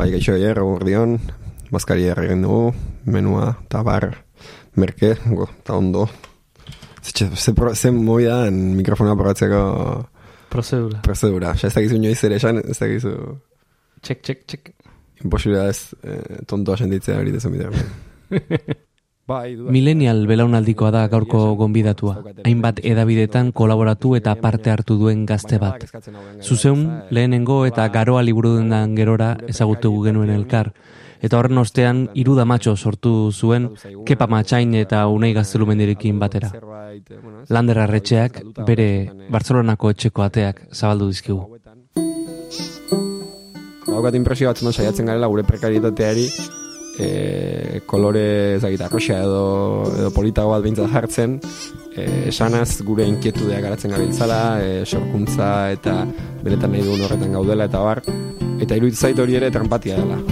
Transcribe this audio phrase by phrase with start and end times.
[0.00, 1.18] bai gaixo hier, egun
[1.70, 2.72] mazkari egin dugu,
[3.04, 4.06] menua, tabar,
[4.80, 6.06] merke, go, eta ondo.
[7.04, 9.60] Zer, zer, zer moi da mikrofonoa probatzeko...
[10.50, 11.02] Prozedura.
[11.04, 11.52] Prozedura.
[11.52, 13.12] Ez da gizu inoiz ere esan, ez da gizu...
[14.00, 14.72] Txek, txek, txek.
[15.20, 17.70] Imposibila ez eh, tontoa sentitzea hori dezu bidea.
[19.30, 22.16] Bai, Millennial belaunaldikoa da gaurko gonbidatua.
[22.42, 25.84] Hainbat edabidetan kolaboratu eta parte hartu duen gazte bat.
[26.42, 26.82] Zuzeun,
[27.14, 30.72] lehenengo eta garoa liburu dendan gerora ezagutu genuen elkar.
[31.22, 33.70] Eta horren ostean, iruda matxo sortu zuen,
[34.08, 36.50] kepa matxain eta unei gaztelumendirekin batera.
[37.48, 38.90] Lander arretxeak, bere
[39.30, 41.44] Bartzelonako etxeko ateak zabaldu dizkigu.
[43.90, 46.26] Haukat impresio batzen saiatzen garela gure prekaritateari
[47.00, 49.44] e, kolore ezagita arroxa edo,
[49.96, 51.38] edo politago bat behintzat jartzen
[51.94, 56.02] e, esanaz gure inkietudeak garatzen gabiltzala e, sorkuntza eta
[56.44, 58.04] beretan nahi dugun horretan gaudela eta bar
[58.60, 60.29] eta iruditzait hori ere trampatia dela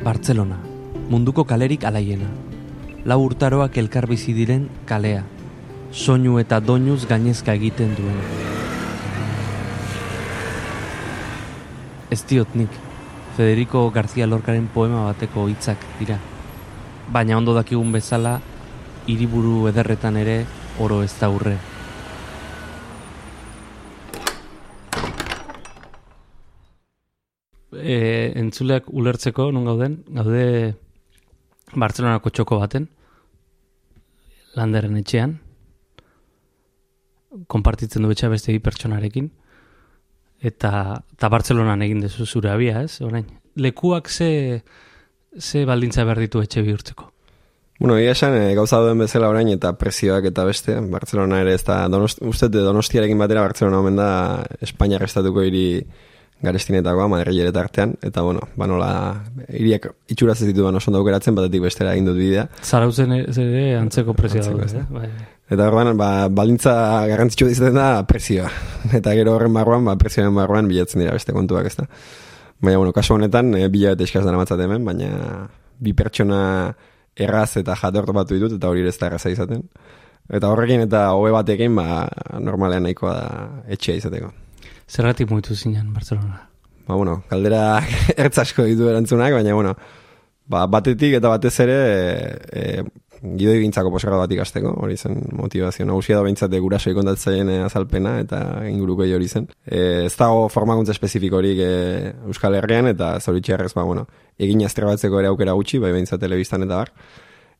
[0.00, 0.56] Bartzelona,
[1.12, 2.24] munduko kalerik alaiena.
[3.04, 5.26] Lau urtaroak elkar bizi diren kalea.
[5.92, 8.16] Soinu eta doinuz gainezka egiten duen.
[12.08, 12.78] Ez diot nik,
[13.36, 16.16] Federico García Lorcaren poema bateko hitzak dira.
[17.12, 18.38] Baina ondo dakigun bezala,
[19.06, 20.46] hiriburu ederretan ere
[20.80, 21.58] oro ez da urre.
[27.90, 30.74] e, entzuleak ulertzeko non gauden, gaude
[31.70, 32.88] Bartzelonako txoko baten,
[34.58, 35.36] landeren etxean,
[37.46, 39.30] konpartitzen du betxa beste pertsonarekin,
[40.40, 40.72] eta,
[41.14, 43.00] eta Bartzelonan egin dezu zure abia, ez?
[43.06, 44.62] Orain, lekuak ze,
[45.38, 47.10] ze baldintza behar ditu etxe bihurtzeko?
[47.80, 51.62] Bueno, ia esan, e, gauza duen bezala orain eta prezioak eta beste, Bartzelona ere ez
[51.64, 54.10] da, donost, uste donostiarekin batera Bartzelona omen da
[54.60, 55.64] Espainiar estatuko hiri
[56.42, 57.52] garestinetakoa, Madrid ere
[58.02, 58.90] eta bueno, ba nola,
[59.48, 62.46] iriak itxuraz ez ditu oso daukeratzen, batetik bestera egin dut bidea.
[62.62, 64.84] Zarautzen ere antzeko prezioa da, eh?
[64.90, 65.10] bai.
[65.50, 68.48] Eta orduan, ba, balintza garrantzitsu dizaten da prezioa.
[68.98, 71.88] Eta gero horren barruan, ba, prezioaren barruan bilatzen dira beste kontuak ez da.
[72.60, 75.46] Baina, bueno, kasu honetan, e, bila eta eskaz dara matzat hemen, baina
[75.80, 76.74] bi pertsona
[77.16, 79.64] erraz eta jatortu batu ditut, eta hori ez da erraza izaten.
[80.30, 82.04] Eta horrekin eta hobe batekin, ba,
[82.38, 83.30] normalean nahikoa da
[83.74, 84.30] etxea izateko.
[84.90, 86.48] Zergatik muitu zinen, Barcelona?
[86.86, 87.78] Ba, bueno, kaldera
[88.16, 89.76] ertz asko ditu erantzunak, baina, bueno,
[90.50, 91.78] ba, batetik eta batez ere
[92.50, 92.64] e,
[93.20, 98.40] gidoi gintzako posarra bat ikasteko, hori zen motivazio nagusia da behintzate guraso ikontatzen azalpena eta
[98.66, 99.46] inguruko hori zen.
[99.64, 101.70] E, ez dago formakuntza espezifikorik e,
[102.26, 104.06] Euskal Herrian eta zoritxerrez, ba, bueno,
[104.38, 106.92] egin batzeko ere aukera gutxi, bai behintzat telebistan eta bar.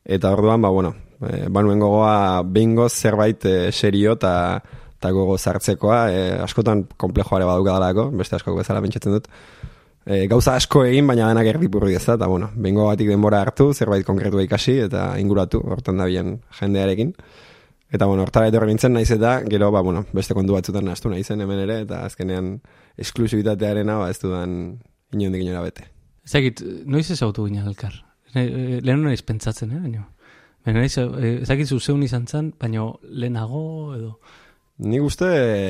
[0.03, 4.63] Eta orduan, ba, bueno, e, banuen gogoa behingoz zerbait e, serio eta
[5.01, 9.29] eta gogo zartzekoa, e, askotan komplexoare baduka dalako, beste asko bezala pentsatzen dut.
[10.05, 13.71] E, gauza asko egin, baina denak erdipurri ez da, eta bueno, bengo batik denbora hartu,
[13.73, 17.15] zerbait konkretu ikasi, eta inguratu, hortan da bien jendearekin.
[17.91, 21.41] Eta bueno, hortara etorri nintzen naiz eta, gero, ba, bueno, beste kontu batzutan nastu naizen
[21.41, 22.53] hemen ere, eta azkenean
[23.01, 24.53] esklusibitatearen hau, ez dudan
[25.17, 25.87] inondik inora bete.
[26.29, 27.97] Ezagit, noiz ez autu gina elkar?
[28.37, 30.05] Lehen naiz pentsatzen, eh, baina.
[30.61, 30.93] Baina naiz,
[31.41, 33.65] ezagit zuzeun izan zen, baina lehenago
[33.97, 34.13] edo...
[34.81, 35.27] Ni uste,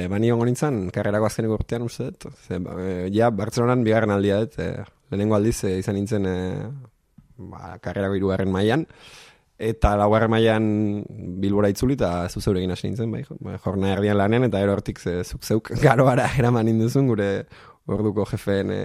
[0.07, 2.29] bani ongo nintzen, karrerako azkeneko urtean uste dut.
[2.45, 6.37] Ze, ba, e, ja, Bartzelonan bigarren aldia dut, e, lehenengo aldiz e, izan nintzen e,
[7.51, 8.85] ba, karrerako irugarren mailan
[9.61, 10.63] eta laugarren mailan
[11.43, 15.73] bilbora itzuli eta zuzeurekin hasi nintzen, bai, bai jorna erdian lanen, eta hortik zuk zeuk
[15.83, 17.29] garoara eraman induzun gure
[17.91, 18.81] orduko jefeen e,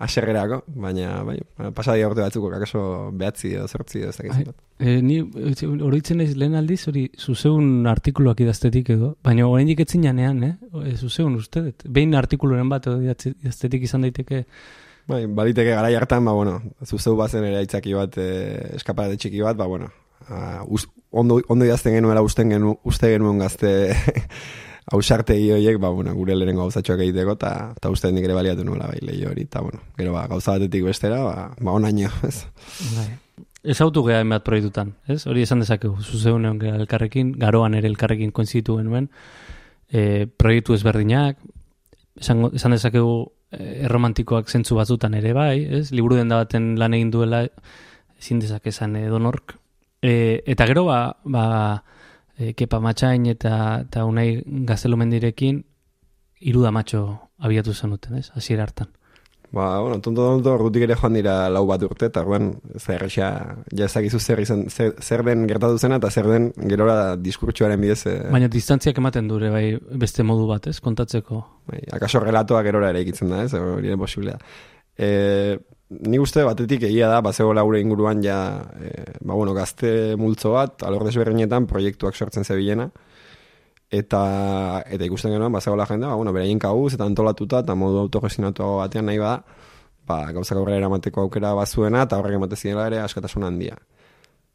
[0.00, 1.36] aserrerako, baina bai,
[1.76, 2.82] pasadia urte batzuko, kakaso
[3.20, 4.44] behatzi edo zertzi edo ez bai.
[4.80, 10.42] E, ni horitzen naiz lehen aldiz, hori zuzeun artikuluak idaztetik edo, baina horrein diketzen janean,
[10.46, 10.54] eh?
[10.86, 14.46] E, zuzeun uste, behin artikuluren bat edo idaztetik izan daiteke.
[15.10, 19.58] Bai, baliteke gara hartan, ba, bueno, zuzeu bazen ere aitzaki bat, eh, eskaparate txiki bat,
[19.58, 19.90] ba, bueno,
[20.30, 20.64] uh,
[21.10, 23.72] ondo, ondo idazten genuela usten genu, uste genuen gazte
[24.86, 28.88] hausarte horiek, ba, bueno, gure lehenengo gauzatxoak egiteko, eta ta uste nik ere baliatu nuela,
[28.90, 32.44] bai, lehi hori, eta, bueno, gero, ba, gauza batetik bestera, ba, ba onaino, ez.
[32.96, 33.08] Bai.
[33.60, 35.26] Ez autu geha enbat proiektutan, ez?
[35.28, 39.10] Hori esan dezakegu, zuzeun egon geha elkarrekin, garoan ere elkarrekin koinzitu genuen,
[39.92, 41.36] e, proiektu ezberdinak,
[42.16, 43.12] esan, esan dezakegu
[43.52, 45.90] e, erromantikoak zentzu batzutan ere bai, ez?
[45.92, 47.44] Liburu den da baten lan egin duela,
[48.20, 49.58] ezin dezakezan edonork.
[50.00, 51.44] E, eta gero, ba, ba,
[52.40, 55.60] e, kepa matxain eta, eta unai gaztelu mendirekin
[56.40, 57.04] iruda matxo
[57.38, 58.30] abiatu zenuten, ez?
[58.34, 58.88] Hasiera hartan.
[59.52, 63.30] Ba, bueno, tonto tonto rutik ere joan dira lau bat urte, eta guen, zer ja
[63.86, 68.04] ezagizu zer, izan, zer, zer den gertatu zena, eta zer den gerora diskurtsuaren bidez.
[68.06, 68.14] E...
[68.30, 69.64] Baina distantziak ematen dure, bai,
[69.98, 71.40] beste modu bat, ez, kontatzeko.
[71.66, 74.38] Bai, akaso relatoa gerora ere ikitzen da, ez, hori posiblea.
[74.94, 75.10] E,
[75.90, 78.90] ni uste batetik egia da, bat laure inguruan ja, e,
[79.20, 82.90] ba, bueno, gazte multzo bat, alor desberdinetan proiektuak sortzen zebilena,
[83.90, 84.22] eta
[84.86, 89.10] eta ikusten genuen bazegoela jende, ba bueno, beraien kabuz eta antolatuta eta modu autogestionatu batean
[89.10, 89.42] nahi bada,
[90.06, 93.76] ba gauzak aurrera eramateko aukera bazuena eta horrek emate ziela ere askatasun handia.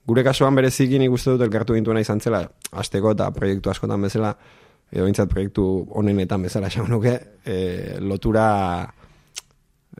[0.07, 4.35] Gure kasuan berezikin ikuste dut elkartu dintuena izan zela, asteko eta proiektu askotan bezala,
[4.91, 5.65] edo bintzat proiektu
[5.99, 8.45] honenetan bezala esan nuke, e, lotura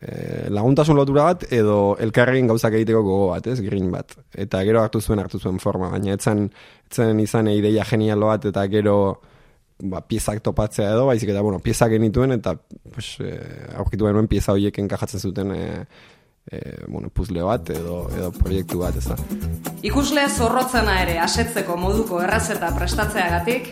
[0.01, 4.17] e, laguntasun lotura bat edo elkarregin gauzak egiteko gogo bat, ez, green bat.
[4.33, 6.49] Eta gero hartu zuen hartu zuen forma, baina etzen,
[6.89, 8.97] etzen izan ideia genial bat eta gero
[9.83, 12.55] ba, piezak topatzea edo, baizik eta, bueno, piezak genituen eta
[12.93, 13.35] pues, e,
[13.75, 15.65] aurkitu genuen pieza horiek enkajatzen zuten e,
[16.51, 19.17] e, bueno, puzle bat edo, edo proiektu bat, ez da.
[19.85, 23.71] Ikuslea zorrotzena ere asetzeko moduko errazeta prestatzeagatik,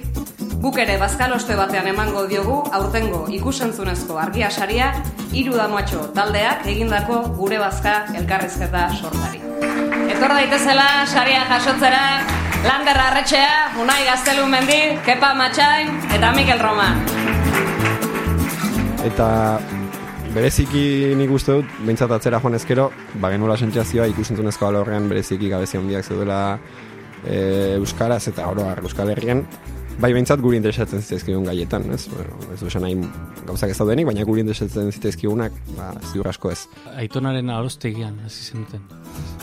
[0.63, 4.93] guk ere bazkaloste batean emango diogu aurtengo ikusentzunezko argia saria
[5.33, 9.41] hiru damatxo taldeak egindako gure bazka elkarrizketa sortari.
[10.13, 12.03] Etor daitezela saria jasotzera
[12.63, 16.93] Lander Arretxea, Unai Gaztelu Mendi, Kepa Matxain eta Mikel Roma.
[19.03, 19.29] Eta
[20.33, 22.87] bereziki nik uste dut, behintzat atzera joan ezkero,
[23.21, 26.57] ba genula sentzazioa ikusentzunezko horrean bereziki gabezi handiak zeudela
[27.25, 29.43] e, Euskaraz eta oroar Euskal Herrian,
[30.01, 32.07] bai behintzat guri interesatzen zitezkigun gaietan, ez?
[32.09, 32.97] Bueno, ez du nahi
[33.45, 36.63] gauzak ez daudenik, baina guri interesatzen zitezkigunak, ba, ziur asko ez.
[36.97, 38.81] Aitonaren alostegian, hasi zenuten.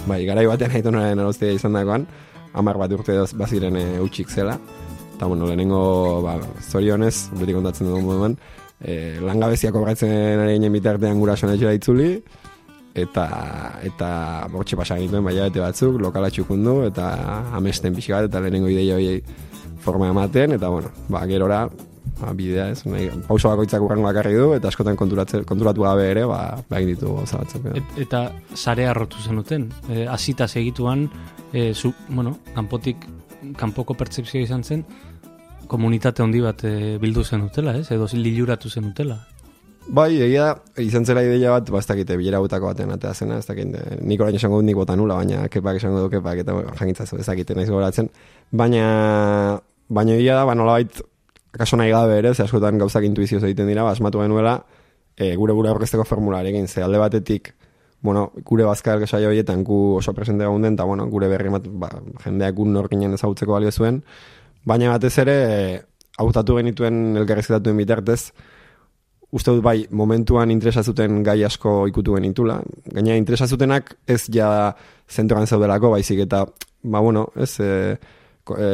[0.08, 2.08] Bai, garai batean aitonaren alostegia izan dagoan,
[2.52, 4.58] amar bat urte baziren e, utxik zela.
[5.14, 5.84] Eta, bueno, lehenengo,
[6.24, 8.38] ba, zorionez, beti kontatzen dugu moduan,
[8.80, 12.14] e, langabeziak obratzen ari ginen bitartean gura sonetxera itzuli,
[12.94, 13.26] eta
[13.86, 14.08] eta
[14.50, 17.12] bortxe pasan egituen baina bete batzuk, lokala txukundu, eta
[17.56, 19.20] amesten pixka bat, eta lehenengo ideia hori
[19.80, 21.62] forma ematen, eta, bueno, ba, gerora,
[22.20, 26.40] ba, bidea ez, nahi, pauso bakoitzak urrango bakarri du, eta askotan konturatu gabe ere, ba,
[26.76, 27.70] egin ditu zabatzak.
[28.00, 31.08] eta sare arrotu zenuten, e, azita segituan,
[31.52, 33.06] e, zu, bueno, kanpotik,
[33.56, 34.84] kanpoko pertsepzioa izan zen,
[35.70, 37.86] komunitate handi bat e, bildu zen utela, ez?
[37.94, 39.20] Edo liluratu zen utela.
[39.90, 43.46] Bai, egia izan zela ideia bat, ba, ez dakite, bilera gutako baten atea zena, ez
[43.48, 47.26] dakite, nik orain esango dut nik bota nula, baina kepak esango du kepak, eta ez
[47.26, 48.10] dakite, nahiz goratzen.
[48.52, 48.84] Baina,
[49.88, 51.00] baina egia da, ba, nola bait,
[51.56, 54.60] akaso nahi gabe ere, ze askotan gauzak intuizioz egiten dira, ba, asmatu genuela,
[55.16, 57.54] e, gure gure aurkezteko formularekin, ze alde batetik,
[58.02, 61.66] bueno, gure bazka elgesa horietan gu oso presente gauden, den, eta bueno, gure berri bat,
[61.66, 61.90] ba,
[62.24, 64.04] jendeak gu norkinen ezagutzeko balio zuen,
[64.64, 65.36] baina batez ere,
[66.20, 68.32] hautatu genituen elgarrizketatuen bitartez,
[69.30, 72.58] uste dut bai, momentuan interesazuten gai asko ikutu genitula,
[72.90, 74.48] gaina interesazutenak ez ja
[75.08, 76.44] zentroan zaudelako, baizik eta,
[76.82, 77.96] ba bueno, ez, e,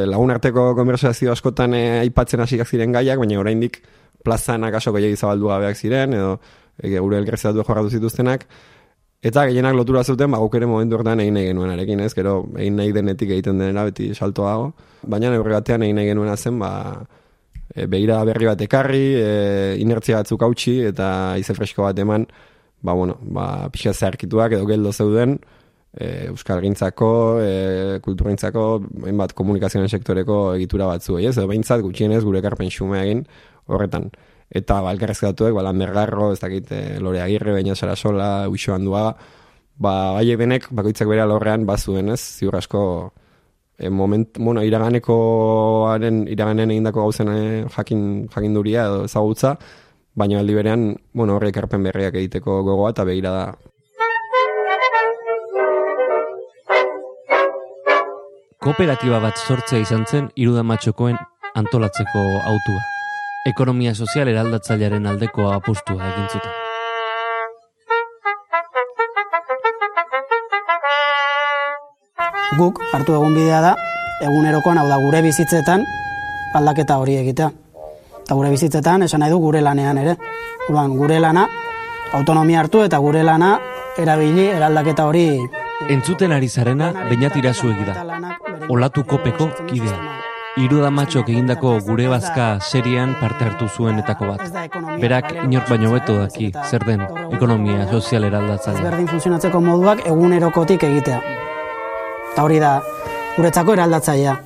[0.09, 3.83] lagun arteko konversazio askotan e, aipatzen hasiak ziren gaiak, baina oraindik
[4.25, 6.39] plazan akaso gehiagiz zabaldu gabeak ziren, edo
[6.81, 8.47] e, gure elgarrizketatu jorratu zituztenak,
[9.25, 12.13] Eta gehienak lotura zuten, ba, ere momentu horretan egin nahi genuen arekin, ez?
[12.13, 14.67] Gero, egin nahi denetik egiten denera, beti salto dago.
[15.01, 16.69] Baina, neurri batean egin nahi genuen zen, ba,
[17.73, 19.31] e, behira berri bat ekarri, e,
[19.81, 21.09] inertzia batzuk hautsi, eta
[21.41, 22.27] ize fresko bat eman,
[22.85, 25.39] ba, bueno, ba, pixka zeharkituak edo geldo zeuden,
[25.97, 28.67] e, Euskal Gintzako, e, Kulturgintzako,
[29.17, 31.33] bat komunikazioen sektoreko egitura batzu, ez?
[31.39, 33.25] Edo behintzat, gutxienez, gure karpen xumea egin
[33.65, 34.11] horretan
[34.49, 39.11] eta balkarrezkatuek, ba, landergarro, ez dakit, e, lore agirre, baina zara sola, uixo handua,
[39.77, 42.81] ba, bai benek, bakoitzak bere alorrean, bazuen ez, ziur asko,
[43.77, 49.57] e, moment, bueno, iraganekoaren, iraganen egindako gauzen e, jakin, jakin duria, edo ezagutza,
[50.17, 53.47] baina aldi berean, bueno, horrek erpen berriak egiteko gogoa, eta begira da.
[58.63, 61.15] Kooperatiba bat sortzea izan zen, irudamatxokoen
[61.55, 62.96] antolatzeko autua
[63.47, 66.55] ekonomia sozial eraldatzailearen aldeko apustua egin zuten.
[72.57, 73.75] Guk hartu egun bidea da,
[74.25, 75.85] egunerokoan hau da gure bizitzetan
[76.59, 77.49] aldaketa hori egitea.
[78.23, 80.17] Eta gure bizitzetan esan nahi du gure lanean ere.
[80.67, 81.45] Uruan, gure lana
[82.17, 83.53] autonomia hartu eta gure lana
[83.97, 85.29] erabili eraldaketa hori
[85.93, 87.93] Entzuten ari zarena, bainatira zuegida.
[88.73, 90.16] Olatu kopeko kidea
[90.63, 94.41] iruda matxok egindako gure bazka serian parte hartu zuenetako bat.
[95.01, 97.05] Berak inork baino beto daki, zer den,
[97.37, 98.77] ekonomia sozial eraldatzen.
[98.79, 101.19] Ezberdin funtzionatzeko moduak egunerokotik egitea.
[102.33, 102.77] Eta hori da,
[103.37, 104.37] guretzako eraldatzailea.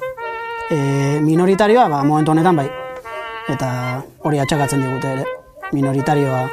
[0.71, 0.79] E,
[1.23, 2.69] minoritarioa, ba, momentu honetan bai.
[3.51, 3.69] Eta
[4.23, 5.29] hori atxakatzen digute ere.
[5.71, 6.49] minoritarioa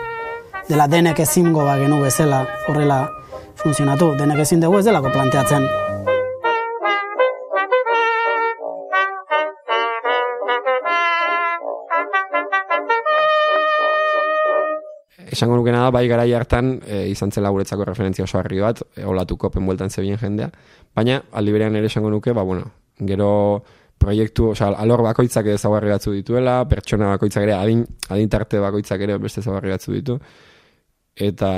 [0.69, 3.01] dela denek ezingo ba genu bezala horrela
[3.57, 5.65] funtzionatu, denek ezin dugu ez delako planteatzen.
[15.39, 19.05] Esango nukena da, bai garai hartan, e, izan zela guretzako referentzia oso harri bat, e,
[19.07, 20.49] olatuko penbueltan zebien jendea,
[20.99, 22.65] baina aldi berean ere esango nuke, ba, bueno,
[23.07, 23.29] gero
[24.03, 29.19] proiektu, oza, alor bakoitzak ere zaugarri batzu dituela, pertsona bakoitzak ere, adin, adintarte bakoitzak ere
[29.23, 30.17] beste zaugarri batzu ditu,
[31.29, 31.53] eta,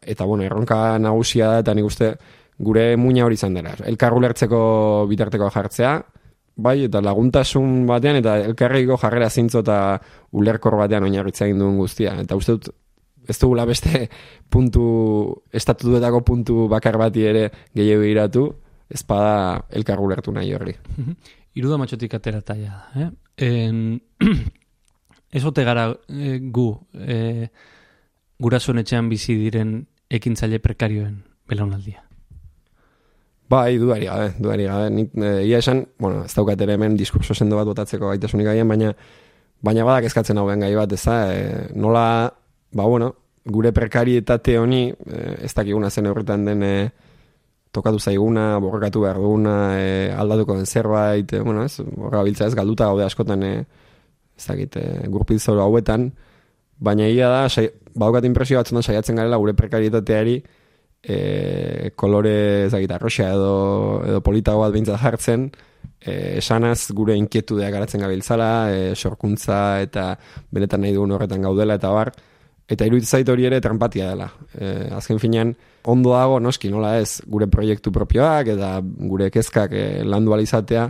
[0.00, 2.14] eta bueno, erronka nagusia da, eta nik uste
[2.56, 3.74] gure muina hori izan dela.
[3.84, 4.60] Elkarru lertzeko
[5.10, 5.98] bitarteko jartzea,
[6.56, 9.98] bai, eta laguntasun batean, eta elkarriko jarrera zintzo eta
[10.40, 12.14] ulerkor batean oinarritza egin duen guztia.
[12.22, 12.72] Eta uste dut,
[13.28, 14.08] ez dugula beste
[14.50, 14.84] puntu,
[15.52, 18.44] estatutuetako puntu bakar bati ere gehiago iratu,
[18.90, 20.74] ezpada elkarru lertu nahi horri.
[21.54, 23.10] Iruda matxotik atera taia, eh?
[23.44, 24.00] En,
[25.36, 27.48] ez ote gara e, gu e,
[28.38, 29.76] gurasoen etxean bizi diren
[30.10, 32.02] ekintzaile prekarioen belaunaldia?
[33.50, 34.90] Bai, duari gabe, duari gabe.
[34.90, 38.68] Nik, e, ia esan, bueno, ez daukat ere hemen diskurso sendo bat botatzeko gaitasunik gaien,
[38.68, 38.94] baina
[39.64, 42.06] baina badak eskatzen hau gai bat, ez da, e, nola,
[42.74, 43.14] ba, bueno,
[43.44, 46.74] gure prekarietate honi, e, ez dakiguna zen horretan den, e,
[47.74, 52.54] tokatu zaiguna, borrekatu behar duguna, e, aldatuko den zerbait, e, bueno, ez, borra biltza ez,
[52.54, 53.54] galduta gaude askotan, e,
[54.38, 56.12] ez dakit, e, hauetan,
[56.78, 60.42] baina ia da, sai, badukat impresio batzutan saiatzen garela gure prekarietateari,
[61.02, 65.50] e, kolore, ez dakit, arroxa edo, edo politago bat bintzat jartzen,
[66.00, 70.14] e, esanaz gure inkietudeak garatzen gabiltzala, e, sorkuntza eta
[70.50, 72.14] benetan nahi dugun horretan gaudela, eta bar,
[72.64, 74.30] Eta iruditzen zait hori ere trampatia dela.
[74.56, 75.52] E, azken finean,
[75.90, 80.86] ondo dago, noski, nola ez, gure proiektu propioak eta gure kezkak e, landu alizatea,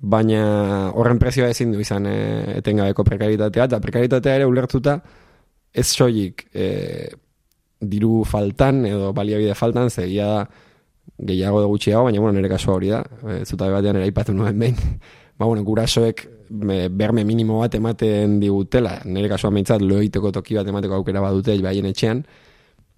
[0.00, 0.44] baina
[0.96, 2.14] horren prezioa ezin du izan e,
[2.60, 5.00] etengabeko prekaritatea, eta prekaritatea ere ulertuta
[5.74, 6.68] ez soilik e,
[7.80, 10.44] diru faltan edo baliabide faltan, zegia da
[11.18, 14.58] gehiago da gutxiago, baina bueno, nire kaso hori da, e, zutabe batean ere aipatu nuen
[14.58, 14.78] behin,
[15.38, 20.98] ba, bueno, gurasoek berme minimo bat ematen digutela, nire kasuan behintzat loiteko toki bat emateko
[20.98, 22.24] aukera badute baien etxean,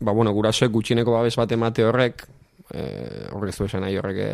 [0.01, 2.25] ba, bueno, gurasoek gutxineko babes bat emate horrek,
[2.73, 2.85] e,
[3.33, 4.31] horrek zu esan nahi horrek e,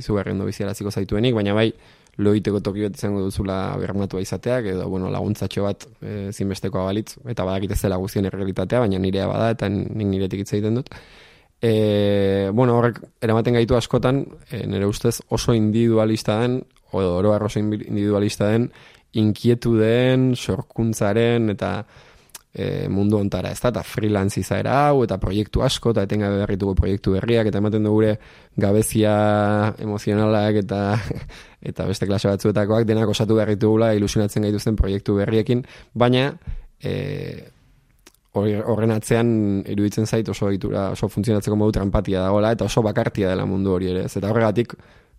[0.00, 1.68] izu berren biziaraziko zaituenik, baina bai,
[2.16, 7.44] loiteko toki bat izango duzula bermatua izateak, edo, bueno, laguntzatxo bat e, zinbesteko abalitz, eta
[7.44, 10.92] badakit ez dela guztien errealitatea, baina nirea bada, eta nik niretik hitz egiten dut.
[11.62, 17.58] E, bueno, horrek eramaten gaitu askotan, e, nire ustez oso individualista den, o oro arroso
[17.58, 18.70] individualista den,
[19.12, 21.72] inkietu den, sorkuntzaren, eta
[22.54, 26.74] e, mundu ontara, ez da, eta freelance izaera hau, eta proiektu asko, eta etenga berrituko
[26.78, 28.16] proiektu berriak, eta ematen dugure
[28.60, 29.14] gabezia
[29.82, 30.82] emozionalak, eta
[31.72, 36.30] eta beste klase batzuetakoak, denak osatu berritugula ilusionatzen gaituzten proiektu berriekin, baina,
[36.82, 36.92] e,
[38.32, 39.28] horren atzean
[39.68, 43.90] iruditzen zait oso ditura, oso funtzionatzeko modu trampatia dagoela, eta oso bakartia dela mundu hori
[43.92, 44.72] ere, eta horregatik,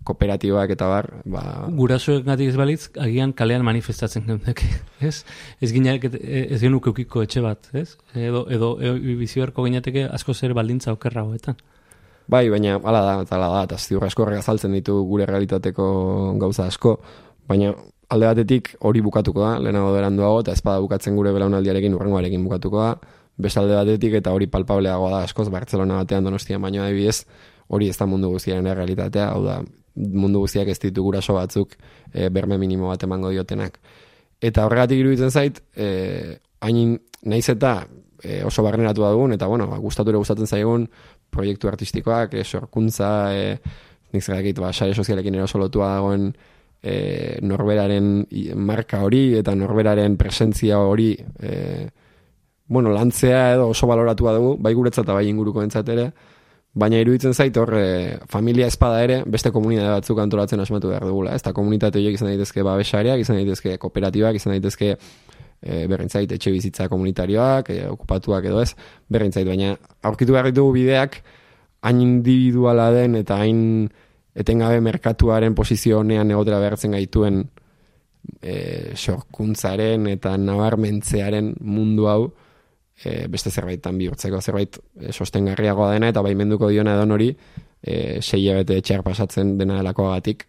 [0.07, 1.43] kooperatibak eta bar, ba...
[1.77, 4.63] Gurasoek gatik ez balitz, agian kalean manifestatzen gentek,
[5.09, 5.23] ez?
[5.63, 7.93] Ez gineak, ez genuk eukiko etxe bat, ez?
[8.15, 11.59] Edo, edo, edo bizioarko ginateke asko zer baldintza okerra hoetan.
[12.27, 15.87] Bai, baina, ala da, eta ala da, eta ziur asko azaltzen ditu gure realitateko
[16.39, 16.97] gauza asko,
[17.47, 17.73] baina
[18.13, 23.17] alde batetik hori bukatuko da, lehenago beranduago, eta ezpada bukatzen gure belaunaldiarekin, urrengoarekin bukatuko da,
[23.43, 27.25] bestalde batetik, eta hori palpableagoa da askoz, Barcelona batean donostia baino adibidez,
[27.67, 29.59] hori ez da mundu guztiaren realitatea, hau da,
[29.95, 31.75] mundu guztiak ez ditu guraso batzuk
[32.11, 33.79] e, berme minimo bat emango diotenak.
[34.43, 37.75] Eta horregatik iruditzen zait, e, hain naiz eta
[38.23, 40.87] e, oso barneratu da dugun, eta bueno, gustatu ere gustatzen zaigun
[41.29, 43.57] proiektu artistikoak, e, sorkuntza, e,
[44.13, 46.33] nik zera ba, sare sozialekin ero solotua dagoen
[46.81, 51.89] e, norberaren marka hori, eta norberaren presentzia hori, e,
[52.67, 56.11] bueno, lantzea edo oso baloratua dugu, bai guretzat eta bai inguruko entzat ere,
[56.73, 61.35] Baina iruditzen zait hor e, familia espada ere beste komunitate batzuk antolatzen asmatu behar dugula.
[61.37, 66.51] Ez da komunitate horiek izan daitezke babesariak, izan daitezke kooperatibak, izan daitezke e, berrintzait etxe
[66.55, 68.71] bizitza komunitarioak, e, okupatuak edo ez,
[69.13, 69.45] berrintzait.
[69.45, 71.19] Baina aurkitu behar ditugu bideak
[71.83, 73.61] hain individuala den eta hain
[74.33, 77.43] etengabe merkatuaren posizio honean egotera behartzen gaituen
[78.41, 82.31] e, sorkuntzaren eta nabarmentzearen mundu hau,
[83.03, 87.29] e, beste zerbaitetan bihurtzeko zerbait e, sostengarriagoa dena eta baimenduko diona edo hori
[87.81, 90.47] e, sei bete etxeak pasatzen dena delakoagatik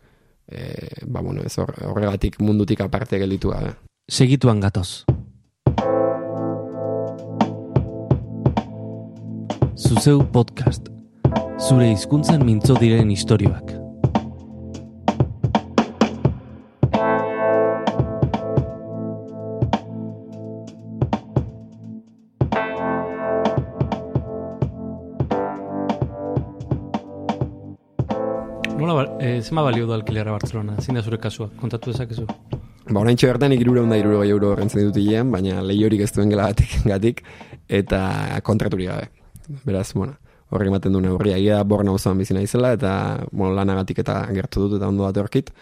[0.48, 3.74] e, ba bueno, ez horregatik mundutik aparte gelditu gabe.
[4.08, 5.04] Segituan gatoz.
[9.74, 10.90] Zuzeu podcast.
[11.58, 13.83] Zure hizkuntzan mintzo diren istorioak.
[29.44, 30.76] Zema balio du alkilera Barcelona?
[30.80, 32.24] Zin da zure kasua, kontatu ezakezu?
[32.88, 36.48] Ba, orain bertan ikirure honda iruro euro rentzen ditut hilean, baina lehiorik ez duen gela
[36.50, 37.22] gatik, gatik
[37.68, 39.10] eta kontraturi gabe.
[39.64, 40.16] Beraz, bueno,
[40.50, 42.92] horrek ematen duen horria, ia borna osoan bizina izela, eta
[43.32, 45.52] bueno, lanagatik eta gertu dut eta ondo bat horkit.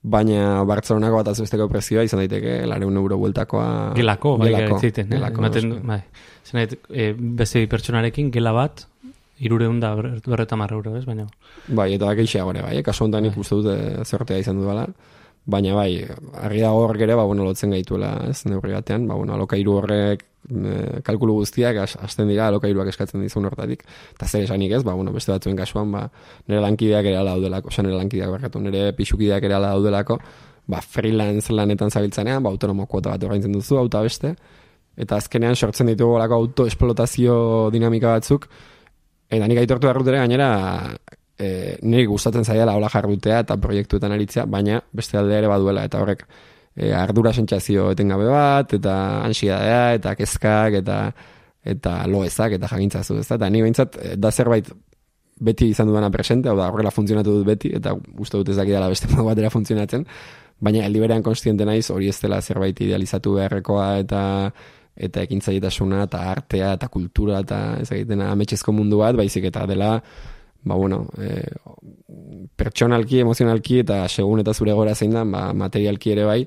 [0.00, 3.66] Baina Bartzelonako bat azbesteko prezioa izan daiteke, lareun euro bueltakoa...
[3.96, 6.00] Gelako, bai, gelako, ziten, gelako, ematen, bai.
[6.48, 8.86] Zenait, e, beste pertsonarekin, gela bat,
[9.40, 11.26] irure hunda berreta marra euro, ez, baina...
[11.68, 13.32] Bai, eta bakeixea gore, bai, kaso honetan bai.
[13.32, 14.86] ikustu dut e, zertea izan dudala.
[15.50, 16.04] Baina bai,
[16.44, 20.26] argi dago horrek ere, ba, bueno, lotzen gaituela, ez, neurri batean, ba, bueno, alokairu horrek
[20.50, 20.74] e,
[21.06, 23.86] kalkulu guztiak hasten dira alokairuak eskatzen dizun hortatik.
[24.14, 26.04] Eta zer esanik ez, ba, bueno, beste batzuen kasuan, ba,
[26.46, 30.18] nire lankideak ere ala daudelako, oza, nire lankideak berkatu, nire pixukideak ere ala daudelako,
[30.70, 34.34] ba, freelance lanetan zabiltzanean, ba, autonomo kuota bat orgaintzen duzu, auta beste,
[35.00, 38.46] eta azkenean sortzen ditugu auto autoesplotazio dinamika batzuk,
[39.30, 40.50] eta nik aitortu errutere gainera,
[41.38, 46.02] e, niri gustatzen zaiala hola jarrutea eta proiektuetan aritzea, baina beste aldea ere baduela, eta
[46.02, 46.26] horrek,
[46.76, 48.94] e, ardura sentsazio etengabe bat, eta
[49.28, 51.02] ansiadea, eta kezkak, eta
[51.70, 53.36] eta loezak, eta jagintzazu, ez da?
[53.36, 54.70] Eta ni behintzat, e, da zerbait
[55.40, 58.88] beti izan dudana presente, hau da, horrela funtzionatu dut beti, eta uste dut ez dakidala
[58.92, 60.06] beste modu batera funtzionatzen,
[60.60, 64.22] baina eldiberean konstiente naiz, hori ez dela zerbait idealizatu beharrekoa, eta
[64.96, 69.96] eta ekintzailetasuna eta artea eta kultura eta ez egiten ametxezko mundu bat, baizik eta dela
[70.62, 71.40] ba bueno, e,
[72.56, 76.40] pertsonalki, emozionalki eta segun eta zure gora zein da, ba, materialki ere bai,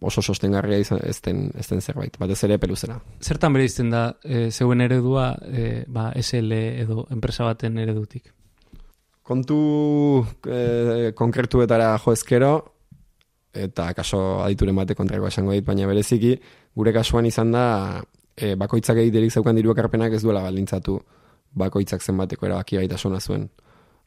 [0.00, 3.00] oso sostengarria izan ezten, ezten zerbait, batez ere peluzera.
[3.20, 6.52] Zertan bere izten da, e, zeuen eredua, e, ba, SL
[6.84, 8.30] edo enpresa baten eredutik?
[9.26, 9.60] Kontu
[10.46, 12.54] e, konkretuetara jo ezkero,
[13.50, 16.36] eta kaso adituren bate kontrako esango dit, baina bereziki,
[16.76, 17.64] gure kasuan izan da,
[18.36, 20.98] e, bakoitzak egiterik zeukan diruak arpenak ez duela baldintzatu
[21.60, 23.48] bakoitzak zenbateko erabaki gaitasuna zuen.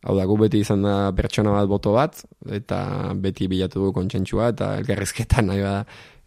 [0.03, 2.79] Hau da, gu beti izan da pertsona bat boto bat, eta
[3.23, 5.75] beti bilatu du kontsentsua, eta elgarrizketan nahi da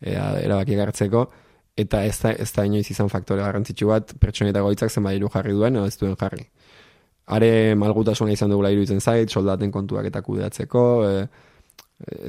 [0.01, 1.27] e, erabaki gartzeko,
[1.77, 5.53] eta ez da, ez da inoiz izan faktore garrantzitsu bat, pertsona goitzak zenbat iru jarri
[5.57, 6.47] duen, edo ez duen jarri.
[7.37, 11.27] Are malgutasuna izan dugula iruditzen zait, soldaten kontuak eta kudeatzeko, e,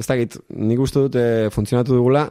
[0.02, 2.28] ez da git, nik uste dut e, funtzionatu dugula,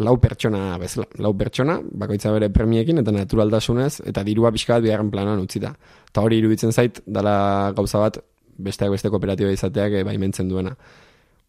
[0.00, 5.10] lau pertsona bezala, lau pertsona, bakoitza bere premiekin eta naturaldasunez, eta dirua pixka bat biharren
[5.12, 5.74] planan utzi da.
[6.08, 8.18] Eta hori iruditzen zait, dala gauza bat,
[8.56, 10.72] besteak beste kooperatiba izateak e, baimentzen duena.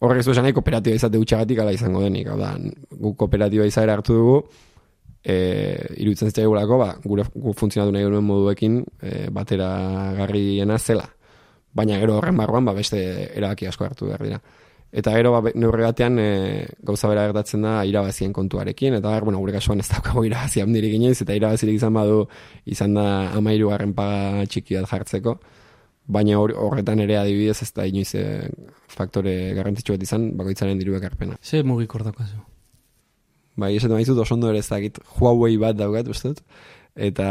[0.04, 2.28] Horrek ez du esan nahi, kooperatiba izate utxagatik ala izango denik.
[2.28, 2.52] Hau da,
[2.92, 4.38] gu kooperatiba izaera hartu dugu,
[5.24, 5.36] e,
[6.04, 9.70] iruditzen zitzai gulako, ba, gure gu funtzionatu nahi duen moduekin e, batera
[10.20, 11.08] garriena zela.
[11.74, 13.00] Baina gero horren barruan, ba, beste
[13.32, 14.42] erabaki asko hartu behar dira.
[14.94, 16.28] Eta gero ba, neurri batean e,
[16.86, 21.18] gauza bera gertatzen da irabazien kontuarekin, eta bueno, gure kasuan ez daukago irabazi handirik inoiz,
[21.26, 22.28] eta irabazirik izan badu
[22.70, 23.08] izan da
[23.40, 25.40] amairu garren paga txiki bat jartzeko,
[26.06, 28.26] baina horretan ere adibidez ez da inoiz e,
[28.94, 31.40] faktore garrantzitsu bat izan, bakoitzaren diru ekarpena.
[31.42, 32.38] Ze mugik ordakazu?
[33.58, 36.36] Bai, ez maizut oso ondo ere ez dakit Huawei bat daugat, uste
[36.96, 37.28] eta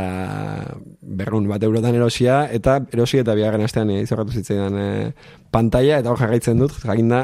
[1.00, 4.88] berrun bat eurotan erosia, eta erosia eta bigarren astean izorratu zitzaidan e,
[5.54, 7.20] pantalla, eta hor jarraitzen dut, jakin da,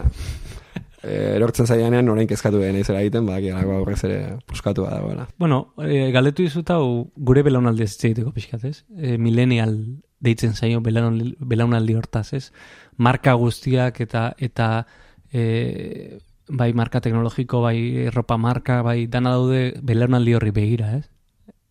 [1.02, 5.26] e, erortzen zaianean orain kezkatu den izera egiten, badak egin aurrez ere puskatu bada goela.
[5.38, 6.78] Bueno, e, galdetu izuta
[7.16, 8.84] gure belaunaldi ez egiteko pixkat, ez?
[8.96, 9.74] E, millennial
[10.20, 12.48] deitzen zaio belaunaldi hortaz, ez?
[12.96, 14.86] Marka guztiak eta eta
[15.32, 21.06] e, bai marka teknologiko, bai ropa marka, bai dana daude belaunaldi horri begira, ez?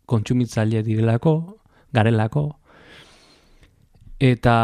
[0.07, 1.35] Kontsumitzaile direlako,
[1.93, 2.47] garelako,
[4.19, 4.57] eta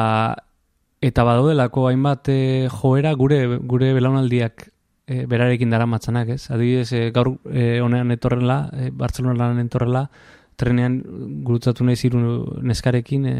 [1.03, 2.37] eta badaudelako hainbat e,
[2.71, 4.69] joera gure gure belaunaldiak
[5.05, 6.47] e, berarekin dara matzanak, ez?
[6.51, 10.07] Adibidez, e, gaur e, honean etorrela, e, Bartzelonan etorrela,
[10.55, 11.01] trenean
[11.43, 12.21] gurutzatu nahi ziru
[12.63, 13.35] neskarekin, e,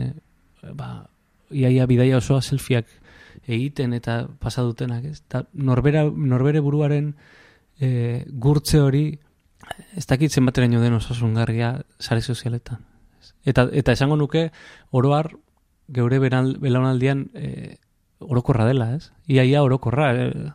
[0.75, 1.05] ba,
[1.53, 2.89] iaia bidaia osoa selfieak
[3.47, 5.21] egiten eta pasadutenak, ez?
[5.27, 7.13] Ta norbera, norbere buruaren
[7.79, 9.05] e, gurtze hori
[9.97, 12.81] ez dakit zenbateraino den osasungarria sare sozialetan.
[13.45, 14.49] Eta, eta esango nuke,
[14.91, 15.31] oroar,
[15.93, 17.77] geure belaunaldian e,
[18.23, 19.11] orokorra dela, ez?
[19.27, 20.11] Iaia orokorra.
[20.15, 20.51] E.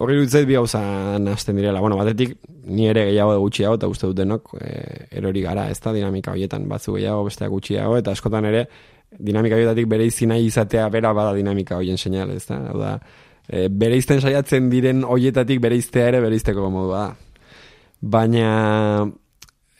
[0.00, 0.80] Horri dutzait bi hauza
[1.18, 1.80] nazten direla.
[1.82, 2.36] Bueno, batetik,
[2.70, 4.70] ni ere gehiago gutxiago, eta uste dutenok, e,
[5.18, 8.66] erori gara, ez da dinamika horietan, batzu gehiago, besteak gutxiago, eta askotan ere,
[9.18, 12.60] dinamika horietatik bere izina izatea bera bada dinamika horien seinale, ez da?
[12.70, 12.92] Hau da,
[13.48, 17.29] e, bere saiatzen diren horietatik bere ere bere modua da
[18.00, 19.06] baina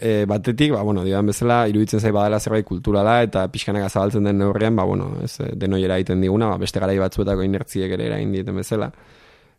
[0.01, 4.39] e, batetik, ba, bueno, digan bezala, iruditzen zai badala zerbait kulturala eta pixkanak azabaltzen den
[4.41, 8.57] neurrian, ba, bueno, ez, denoi eraiten diguna, ba, beste garai batzuetako inertziek ere erain dieten
[8.57, 8.91] bezala.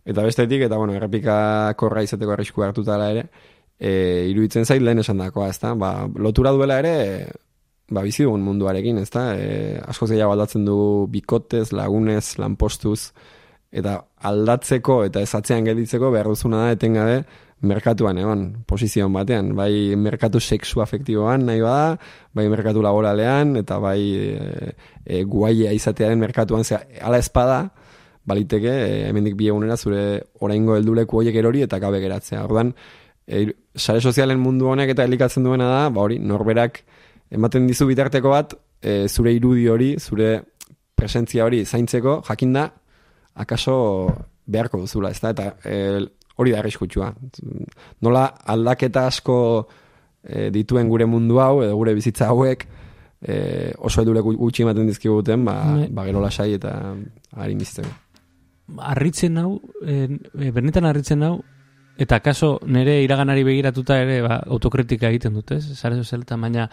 [0.06, 3.28] Eta bestetik, eta bueno, errepika korra izateko arrisku hartutala ere,
[3.78, 3.91] e,
[4.32, 5.76] iruditzen zait lehen esan dakoa, ez da?
[5.78, 6.95] Ba, lotura duela ere,
[7.89, 9.28] ba, bizi dugun munduarekin, ez da?
[9.38, 10.80] E, asko zeia baldatzen du
[11.13, 13.12] bikotez, lagunez, lanpostuz,
[13.71, 17.23] eta aldatzeko eta ezatzean gelditzeko behar duzuna da etengabe
[17.62, 21.99] merkatuan egon, posizioan batean, bai merkatu sexu afektiboan nahi bada,
[22.34, 24.71] bai merkatu laboralean, eta bai e,
[25.05, 27.60] e, guaia izatearen merkatuan, zera, ala espada,
[28.25, 30.01] baliteke, e, hemendik bi egunera zure
[30.41, 32.41] oraingo helduleku horiek erori eta gabe geratzea.
[32.49, 32.73] Ordan,
[33.27, 36.81] e, sare sozialen mundu honek eta elikatzen duena da, ba hori, norberak
[37.31, 40.39] ematen dizu bitarteko bat, e, zure irudi hori, zure
[40.97, 42.71] presentzia hori zaintzeko, jakinda,
[43.36, 43.76] akaso
[44.46, 46.02] beharko duzula, ez da, eta e,
[46.36, 47.12] hori da arriskutsua.
[48.02, 49.38] Nola aldaketa asko
[50.24, 52.65] e, dituen gure mundu hau, edo gure bizitza hauek,
[53.22, 55.89] e, oso edurek gutxi ematen dizkiguten, ba, ne.
[55.94, 56.76] ba gero lasai eta
[57.38, 57.89] harin bizitzen.
[58.91, 60.08] Arritzen hau, e,
[60.52, 61.36] benetan arritzen hau,
[62.02, 65.63] eta kaso nire iraganari begiratuta ere ba, autokritika egiten dut, ez?
[65.78, 66.67] Zare zozel, eta baina,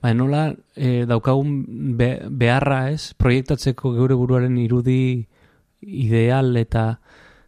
[0.00, 1.60] ba, nola e, daukagun
[1.98, 3.12] beharra, ez?
[3.18, 5.26] Proiektatzeko geure buruaren irudi
[5.82, 6.84] ideal eta,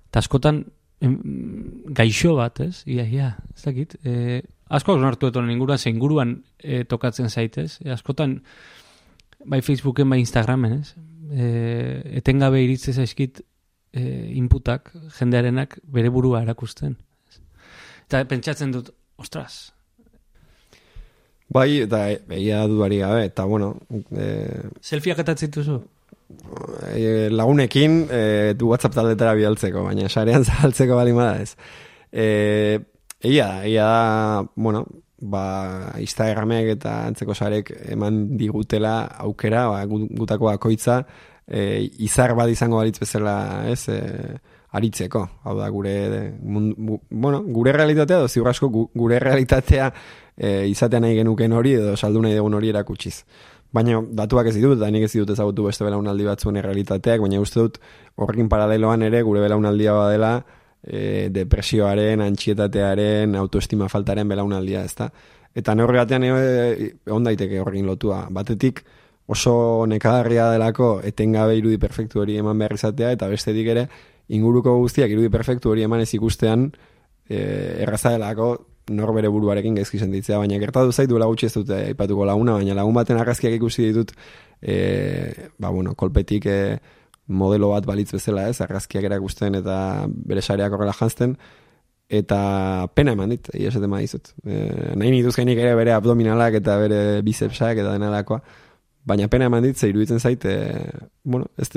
[0.08, 0.64] eta askotan
[1.02, 2.82] gaixo bat, ez?
[2.86, 3.96] Ia, ia, ez dakit.
[4.06, 7.80] E, asko hartu eto inguruan, zein guruan e, tokatzen zaitez.
[7.84, 8.40] E, askotan,
[9.44, 10.94] bai Facebooken, bai Instagramen, ez?
[11.32, 13.42] E, etengabe iritzez zaizkit
[13.92, 14.02] e,
[14.38, 16.96] inputak, jendearenak bere burua erakusten.
[18.06, 19.72] Eta pentsatzen dut, ostras.
[21.52, 23.74] Bai, eta egia duari gabe, eta bueno...
[23.90, 24.28] E...
[24.80, 25.82] Selfieak eta zituzu?
[26.94, 28.22] E, lagunekin e,
[28.58, 31.56] du WhatsApp taldetara bidaltzeko, baina sarean zahaltzeko bali bada ez.
[32.12, 32.26] E,
[33.22, 34.84] egia da, egia da, bueno,
[35.22, 35.44] ba,
[36.02, 41.02] Instagramek eta antzeko sarek eman digutela aukera, ba, gutako bakoitza,
[41.46, 43.36] e, izar bat izango balitz bezala,
[43.70, 44.00] ez, e,
[44.72, 45.22] aritzeko.
[45.44, 45.94] Hau da, gure,
[46.40, 49.92] bueno, gure realitatea, dozi asko gure realitatea
[50.36, 53.22] e, izatean nahi genuken hori, edo saldu nahi dugun hori erakutsiz.
[53.72, 57.60] Baina datuak ez ditut, da nik ez ditut ezagutu beste belaunaldi batzuen errealitateak, baina uste
[57.60, 57.78] dut
[58.20, 60.32] horrekin paraleloan ere gure belaunaldia badela
[60.84, 65.08] e, depresioaren, antxietatearen, autoestima faltaren belaunaldia, ezta?
[65.56, 66.34] Eta neurri batean e,
[67.06, 68.26] egon daiteke horrekin lotua.
[68.30, 68.82] Batetik
[69.32, 73.86] oso nekadarria delako etengabe irudi perfektu hori eman behar izatea, eta bestetik ere
[74.32, 76.68] inguruko guztiak irudi perfektu hori eman ez ikustean
[77.28, 77.38] e,
[77.86, 78.52] erraza delako
[78.90, 82.94] norbere buruarekin gaizki sentitzea, baina gertatu zait duela gutxi ez dute aipatuko laguna, baina lagun
[82.96, 84.12] baten argazkiak ikusi ditut
[84.60, 86.58] e, ba, bueno, kolpetik e,
[87.28, 89.76] modelo bat balitz bezala ez, argazkiak erakusten eta
[90.08, 91.36] bere sareak horrela jantzten,
[92.12, 92.40] eta
[92.94, 94.34] pena eman dit, ia esaten maizut.
[94.44, 94.58] E,
[94.98, 98.42] nahi nituz gainik ere bere abdominalak eta bere bicepsak eta denalakoa,
[99.08, 100.90] baina pena eman dit, zeiruditzen zait, e,
[101.22, 101.70] bueno, ez,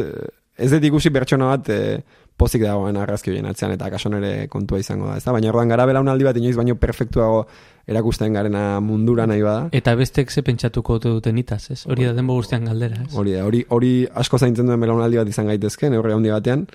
[0.57, 4.79] ez dut ikusi pertsona bat, e, pozik dagoen argazki horien atzean eta kaso nere kontua
[4.81, 5.31] izango da, ezta?
[5.35, 7.45] Baina orduan gara belaunaldi bat inoiz baino perfektuago
[7.87, 9.69] erakusten garena mundura nahi bada.
[9.75, 11.85] Eta bestek ze pentsatuko duten itaz, ez?
[11.87, 13.13] Hori da denbo guztian galdera, ez?
[13.15, 13.93] Hori hori, hori
[14.23, 16.67] asko zaintzen duen belaunaldi bat izan gaitezke, neurri handi batean.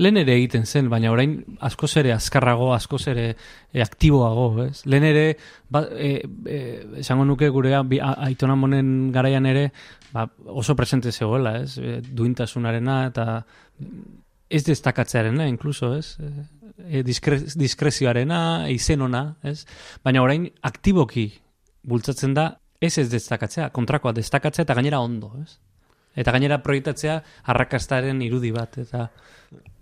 [0.00, 1.34] Lehen ere egiten zen, baina orain
[1.66, 4.84] asko ere azkarrago, asko ere e, aktiboago, ez?
[4.86, 5.24] Lehen ere,
[5.68, 6.60] ba, e, e,
[7.02, 9.66] esango nuke gure aitona monen garaian ere,
[10.14, 11.76] ba, oso presente zegoela, ez?
[11.78, 13.26] E, duintasunarena eta
[14.50, 16.16] ez destakatzearena, inkluso, ez?
[16.88, 18.40] E, diskre, diskrezioarena,
[18.72, 19.62] izenona, ez?
[20.04, 21.28] Baina orain aktiboki
[21.86, 25.58] bultzatzen da, ez ez destakatzea, kontrakoa destakatzea eta gainera ondo, ez?
[26.18, 27.20] Eta gainera proiektatzea
[27.52, 29.06] arrakastaren irudi bat, eta...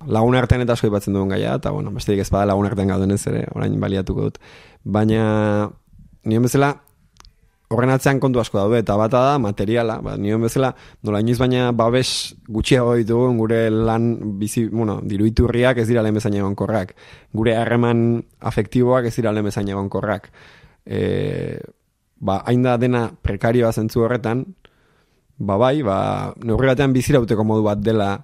[0.06, 3.14] Lagun artean eta asko ipatzen duen gaia, eta bueno, besterik ez bada lagun artean gauden
[3.16, 4.38] ez ere, orain baliatuko dut.
[4.84, 5.70] Baina,
[6.28, 6.74] nien bezala,
[7.68, 10.70] horren atzean kontu asko daude, eta bata da materiala, ba, nion bezala,
[11.04, 14.08] nola inoiz baina babes gutxiago ditugu gure lan
[14.40, 16.94] bizi, bueno, diruiturriak ez dira lehen bezain egon korrak.
[17.36, 20.30] Gure harreman afektiboak ez dira lehen bezain egon korrak.
[20.86, 21.60] E,
[22.16, 24.46] ba, hain da dena prekarioa zentzu horretan,
[25.38, 25.98] ba bai, ba,
[26.40, 28.14] neurri batean bizirauteko modu bat dela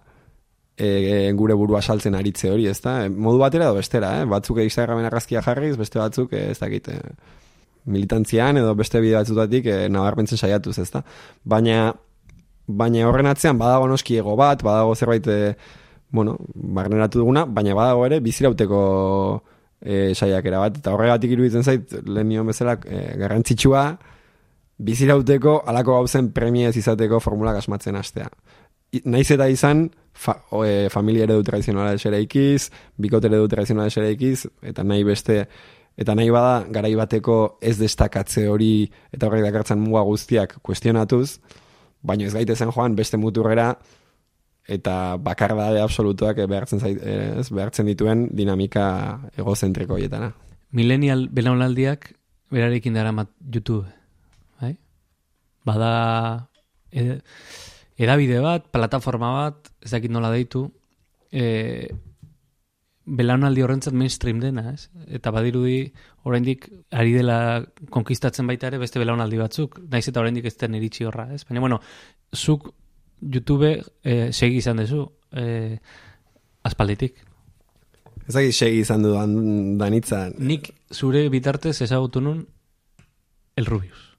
[0.77, 3.03] e, gure burua saltzen aritze hori, ezta?
[3.13, 4.25] Modu batera edo bestera, eh?
[4.25, 7.43] batzuk Instagramen argazkia jarriz, beste batzuk ez dakit, eh?
[7.85, 11.05] Militantzian edo beste bide batzutatik e, nabarmentzen saiatuz, ezta.
[11.45, 11.93] Baina
[12.67, 15.55] baina horren atzean badago noski ego bat, badago zerbait e,
[16.15, 18.81] bueno, barneratu duguna, baina badago ere bizirauteko
[19.81, 23.85] e, saiakera bat eta horregatik iruditzen zait lehen nion bezala e, garrantzitsua
[24.85, 28.31] bizirauteko alako gauzen premiez izateko formulak asmatzen hastea.
[29.05, 34.85] Naiz eta izan fa, o, e, familia eredu tradizionala esereikiz, bikote eredu tradizionala esereikiz, eta
[34.87, 35.45] nahi beste
[35.97, 41.39] eta nahi bada garai bateko ez destakatze hori eta horrek dakartzen muga guztiak kuestionatuz,
[42.03, 43.75] baina ez gaitezen joan beste muturrera
[44.69, 48.87] eta bakardade absolutuak behartzen, zait, ez, behartzen dituen dinamika
[49.37, 50.33] egozentriko hietana.
[50.73, 52.09] Millennial belaunaldiak
[52.55, 53.13] berarekin dara
[53.53, 53.85] YouTube,
[54.61, 54.75] bai?
[55.65, 56.49] Bada
[56.91, 57.21] ed,
[58.01, 60.67] edabide bat, plataforma bat, ez dakit nola deitu,
[61.31, 61.93] e,
[63.05, 64.89] belaunaldi horrentzat mainstream dena, ez?
[65.13, 65.93] Eta badirudi
[66.25, 67.37] oraindik ari dela
[67.93, 71.45] konkistatzen baita ere beste belaunaldi batzuk, naiz eta oraindik ez den iritsi horra, ez?
[71.49, 71.81] Baina bueno,
[72.35, 72.71] zuk
[73.21, 73.71] YouTube
[74.03, 75.77] e, segi izan dezu, e,
[76.65, 77.21] aspalditik.
[78.25, 80.27] Ezagi segi izan dudan danitza.
[80.39, 82.47] Nik zure bitartez ezagutu nun
[83.57, 84.17] El Rubius.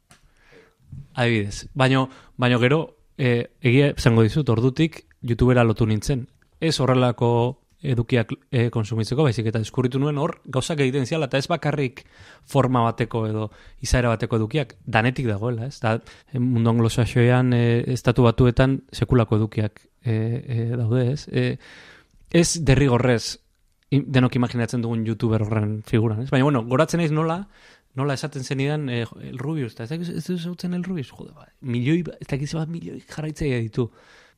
[1.16, 1.68] Adibidez.
[1.74, 2.06] Baina,
[2.38, 2.80] baino gero,
[3.18, 6.28] e, egia zango dizut, ordutik youtubera lotu nintzen.
[6.62, 11.48] Ez horrelako edukiak e, konsumitzeko, baizik eta eskurritu nuen hor, gauzak egiten ziala, eta ez
[11.52, 12.04] bakarrik
[12.50, 13.50] forma bateko edo
[13.86, 15.80] izaera bateko edukiak, danetik dagoela, ez?
[15.84, 15.98] Da,
[16.40, 21.26] mundu anglosaxoean, e, estatu batuetan, sekulako edukiak e, e, daude, ez?
[21.32, 21.48] E,
[22.36, 23.38] ez derrigorrez,
[23.92, 26.30] denok imaginatzen dugun youtuber horren figuran, ez?
[26.34, 27.44] Baina, bueno, goratzen naiz nola,
[27.96, 32.04] nola esaten zenidan eh, el Rubius, eta ez ez ez el Rubius, jode, bai, milioi,
[32.20, 33.90] ez da bat milioi jarraitzea ditu.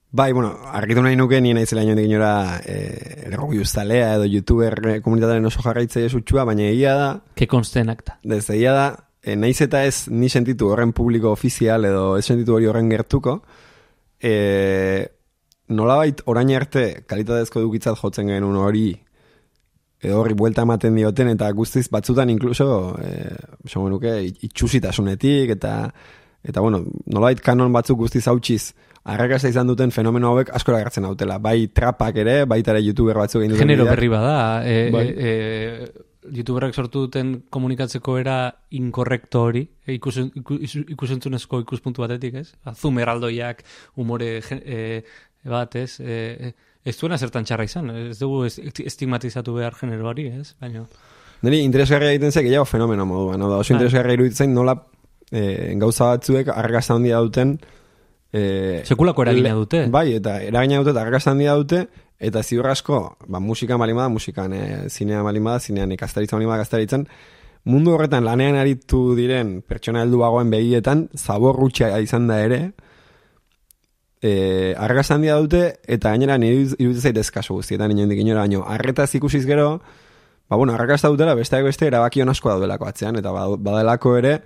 [0.10, 4.26] Bai, bueno, argitu nahi nuke nien aizela ino dikin jora eh, el Rubius talea edo
[4.26, 7.10] youtuber eh, komunitatearen oso jarraitzea esutxua, baina egia da...
[7.36, 8.15] Ke konsten akta.
[8.24, 8.88] Desde egia da,
[9.22, 13.41] eh, naiz eta ez ni sentitu horren publiko ofizial edo ez sentitu hori horren gertuko,
[14.24, 15.06] eh,
[15.67, 18.88] nolabait orain arte kalitatezko dukitzat jotzen genuen hori
[20.04, 23.36] edo horri buelta ematen dioten eta guztiz batzutan inkluso eh
[23.76, 25.91] nuke itxusitasunetik eta
[26.43, 28.74] eta bueno, nolait kanon batzuk guztiz hautsiz
[29.13, 31.39] arrakasta izan duten fenomeno hauek askora gertzen dautela.
[31.43, 33.63] Bai trapak ere, baita ere youtuber batzuk egin duten.
[33.65, 34.36] Genero berri bada,
[34.67, 35.06] e, bai.
[35.08, 38.38] e, e, youtuberak sortu duten komunikatzeko era
[38.76, 42.50] inkorrekto hori, e, ikusentzunezko ikuspuntu batetik, ez?
[42.67, 43.63] Azumeraldoiak,
[44.04, 44.82] umore e,
[45.48, 46.00] bat, ez?
[46.04, 46.54] E,
[46.88, 50.54] Ez duena zertan txarra izan, ez dugu estigmatizatu behar generoari, ez?
[50.62, 50.86] Baina...
[51.43, 53.50] Neri interesgarria egiten ze gehiago fenomeno moduan, no?
[53.52, 53.78] da oso bai.
[53.82, 54.78] interesgarria iruditzen nola
[55.30, 57.58] e, gauza batzuek arrakasta handia duten
[58.34, 59.86] e, Sekulako eragina dute?
[59.94, 61.88] Bai, eta eragina dute eta arrakasta handia dute
[62.20, 67.08] eta ziur asko, ba, musika malimada, musikan e, zinea malimada, zinean ikastaritza malimada ikastaritzen
[67.68, 72.62] mundu horretan lanean aritu diren pertsona helduagoen begietan zaborrutxa izan da ere
[74.22, 78.63] e, argaz handia dute, eta gainera nire iruditzen zaitez kasu guztietan inoen dik inora, baino,
[78.68, 79.82] arretaz ikusiz gero,
[80.50, 84.40] ba, bueno, arrakasta dutela, besteak beste, erabaki asko daudelako atzean, eta badelako ere,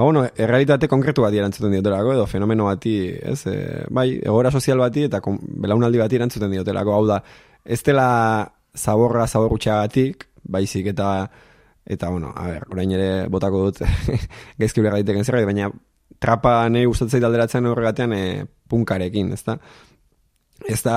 [0.00, 3.56] ba, bueno, errealitate konkretu bat erantzuten diotelako, edo fenomeno bati, ez, e,
[3.92, 7.18] bai, egora sozial bati, eta kon, belaunaldi bati erantzuten diotelako, hau da,
[7.68, 8.06] ez dela
[8.72, 11.10] zaborra zaborrutxagatik, baizik, eta,
[11.84, 13.82] eta, bueno, a ber, orain ere botako dut,
[14.62, 15.68] gezki behar daiteken zerbait, baina,
[16.16, 18.22] trapa nahi gustatzen alderatzen horregatean e,
[18.72, 19.58] punkarekin, ez da?
[20.64, 20.94] Ez da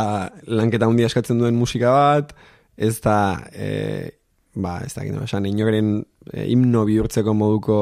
[0.47, 2.31] lanketa handia eskatzen duen musika bat,
[2.79, 3.17] ez da,
[3.51, 3.67] e,
[4.55, 5.91] ba, ez da, gino, esan, inogeren
[6.31, 7.81] e, himno bihurtzeko moduko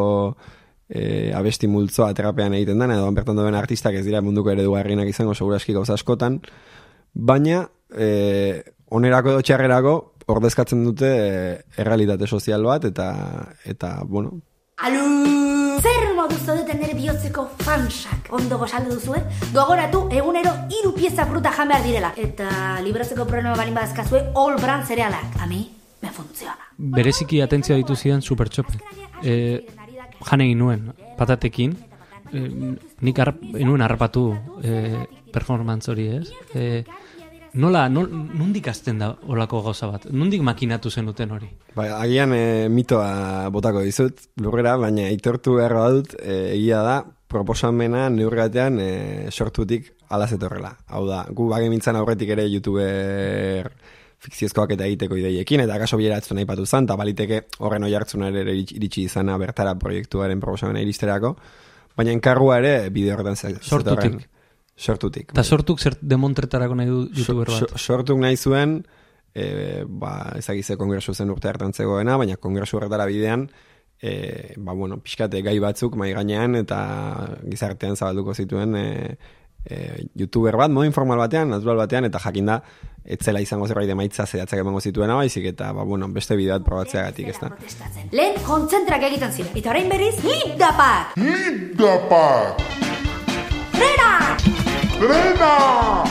[0.91, 5.09] e, abesti multzoa trapean egiten den, edo bertan duen artistak ez dira munduko ere dugarrienak
[5.09, 6.41] izango seguraski gauza askotan,
[7.13, 7.63] baina
[7.95, 9.97] e, onerako edo txarrerako
[10.31, 11.35] ordezkatzen dute e,
[11.81, 13.11] errealitate sozial bat, eta,
[13.65, 14.39] eta bueno,
[14.81, 15.05] Alu!
[15.81, 19.23] Zer modu zodeten nire bihotzeko fansak ondo gozalde duzuen?
[19.53, 22.11] Gogoratu egunero hiru pieza fruta jan behar direla.
[22.17, 22.47] Eta
[22.85, 25.37] libratzeko problema balin badazkazue all brand zerealak.
[25.41, 25.61] A mi,
[26.01, 26.69] me funtziona.
[26.97, 28.77] Bereziki atentzia ditu zidan supertxope.
[29.21, 29.35] E,
[30.29, 31.77] jan egin patatekin.
[32.31, 32.41] E,
[33.01, 34.31] nik arp, enuen harrapatu
[34.63, 36.27] e, performance hori ez.
[36.55, 36.83] E,
[37.53, 40.05] Nola, no, nondik azten da olako gauza bat?
[40.15, 41.49] Nondik makinatu zen duten hori?
[41.75, 48.05] Bai, agian e, mitoa botako dizut, lurrera, baina itortu behar badut, e, egia da, proposamena
[48.09, 48.91] neurgatean e,
[49.31, 50.77] sortutik alazetorrela.
[50.95, 53.67] Hau da, gu bage mintzan aurretik ere youtuber
[54.21, 58.29] fikziozkoak eta egiteko ideiekin, eta kaso bieratzen nahi patu zan, eta baliteke horren oi hartzuna
[58.29, 61.33] ere iritsi izana bertara proiektuaren proposamena iristerako,
[61.97, 64.21] baina enkargua ere bideo horretan Sortutik.
[64.81, 65.33] Sortutik.
[65.33, 67.73] Eta sortuk zer demontretarako nahi du youtuber bat?
[67.77, 68.79] sortuk nahi zuen,
[69.33, 73.49] e, ba, ezagize kongresu zen urte hartan zegoena, baina kongresu horretara bidean,
[74.01, 76.79] e, ba, bueno, pixkate gai batzuk mai gainean eta
[77.45, 78.87] gizartean zabalduko zituen e,
[79.65, 82.61] e, youtuber bat, modu informal batean, natural batean, eta jakinda,
[83.05, 87.31] etzela izango zerbait emaitza zehatzak emango zituena baizik eta ba, bueno, beste bideo bat probatzeagatik,
[87.33, 87.51] ezta.
[88.11, 89.53] Lehen kontzentrak egiten ziren.
[89.57, 91.17] Eta orain berriz, lindapak!
[91.17, 92.61] Lindapak!
[93.77, 94.11] Frena!
[95.01, 95.53] Frena!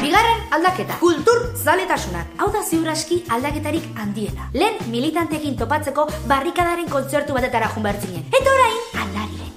[0.01, 2.35] Bigarren aldaketa, kultur zaletasunak.
[2.43, 4.51] Hau da ziuraski aldaketarik handiena.
[4.57, 8.27] Lehen militantekin topatzeko barrikadaren kontzertu batetara junbertzinen.
[8.35, 9.50] Eta orain, gara.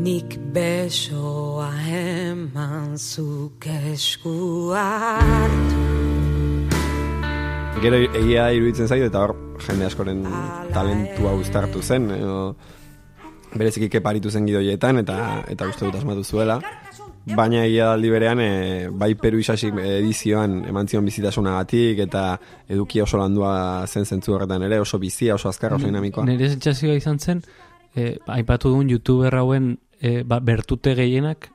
[0.00, 5.80] Nik besoa eman zuk esku hartu.
[7.84, 10.22] Gero egia iruditzen zaitu eta hor jende askoren
[10.72, 12.08] talentua guztartu zen.
[12.16, 12.38] Edo,
[13.52, 15.18] bereziki keparitu zen gidoietan eta
[15.52, 16.56] eta uste dut asmatu zuela
[17.36, 18.50] baina egia aldi berean e,
[18.88, 22.24] bai Peru isasi edizioan eman zion bizitasunagatik eta
[22.68, 26.24] eduki oso landua zen zentzu horretan ere, oso bizia, oso azkarra, oso dinamikoa.
[26.24, 27.44] Nire zentzazioa izan zen,
[27.94, 31.50] e, aipatu duen youtuber hauen e, ba, bertute gehienak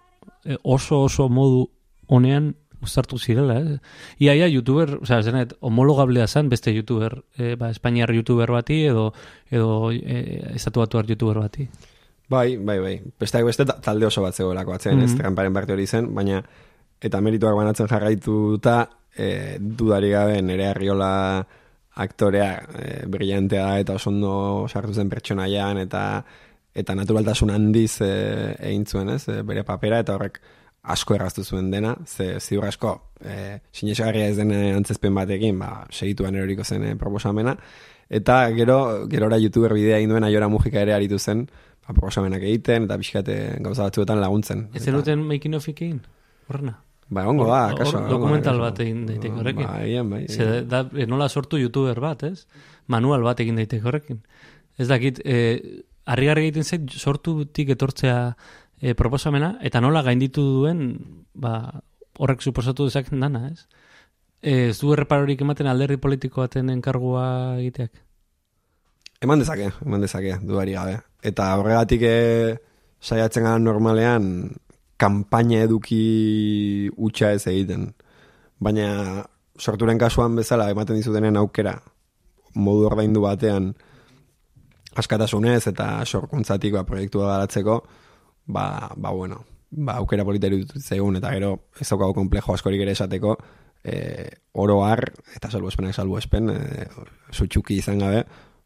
[0.46, 1.66] e, oso oso modu
[2.08, 2.54] honean
[2.86, 3.78] uzartu zirela, eh?
[4.22, 9.08] Ia, ia, youtuber, oza, zenet, homologablea zen beste youtuber, e, ba, espainiar youtuber bati edo,
[9.50, 11.68] edo e, estatuatuar youtuber bati.
[12.30, 12.96] Bai, bai, bai.
[13.20, 15.06] Besteak beste talde oso bat zegoelako batzen, mm -hmm.
[15.06, 16.44] ez tramparen parte hori zen, baina
[17.02, 21.46] eta merituak banatzen jarraitu duta, e, dudari gabe nere arriola
[21.96, 26.26] aktorea e, brillantea eta oso ondo sartu zen pertsonaian eta
[26.76, 28.12] eta naturaltasun handiz e,
[28.60, 30.42] egin zuen, ez, e, bere papera eta horrek
[30.96, 36.36] asko erraztu zuen dena, ze ziur asko e, sinesagarria ez den antzezpen batekin, ba, segituan
[36.36, 37.56] eroriko zen e, proposamena,
[38.10, 41.48] eta gero, gerora youtuber bidea induen aiora mugika ere aritu zen,
[41.86, 44.68] aproposamenak egiten eta pixkate gauza batzuetan laguntzen.
[44.74, 46.02] Ez zenuten making of egin?
[46.50, 46.80] Horrena?
[47.08, 48.02] Ba, ongo da, kaso.
[48.10, 49.68] Dokumental bat egin daiteke horrekin.
[49.68, 50.24] Ba, egin, bai.
[50.28, 52.48] Ze, da, nola sortu youtuber bat, ez?
[52.90, 54.24] Manual bat egin daiteke horrekin.
[54.82, 58.20] Ez dakit, e, harri egiten zait sortu butik etortzea
[58.80, 60.86] e, proposamena, eta nola gainditu duen,
[61.34, 61.82] ba,
[62.20, 63.66] horrek suposatu dezaken dana, ez?
[64.42, 67.26] E, ez du erreparorik ematen alderri politiko baten enkargua
[67.60, 68.04] egiteak?
[69.26, 71.00] Eman dezake, eman dezake, duari gabe.
[71.26, 72.18] Eta horregatik e,
[73.02, 74.28] saiatzen gara normalean
[75.02, 77.90] kanpaina eduki utxa ez egiten.
[78.60, 79.26] Baina
[79.58, 81.76] sorturen kasuan bezala ematen dizutenen aukera
[82.56, 83.74] modu ordaindu batean
[84.96, 87.82] askatasunez eta sorkuntzatik ba, proiektua garatzeko,
[88.48, 92.96] ba, ba bueno, ba, aukera politari dut zegoen, eta gero ez daukago komplejo askorik ere
[92.96, 93.36] esateko,
[93.84, 94.82] e, oro
[95.36, 96.88] eta salbu espenak salbu espen, e,
[97.34, 98.24] zutxuki izan gabe,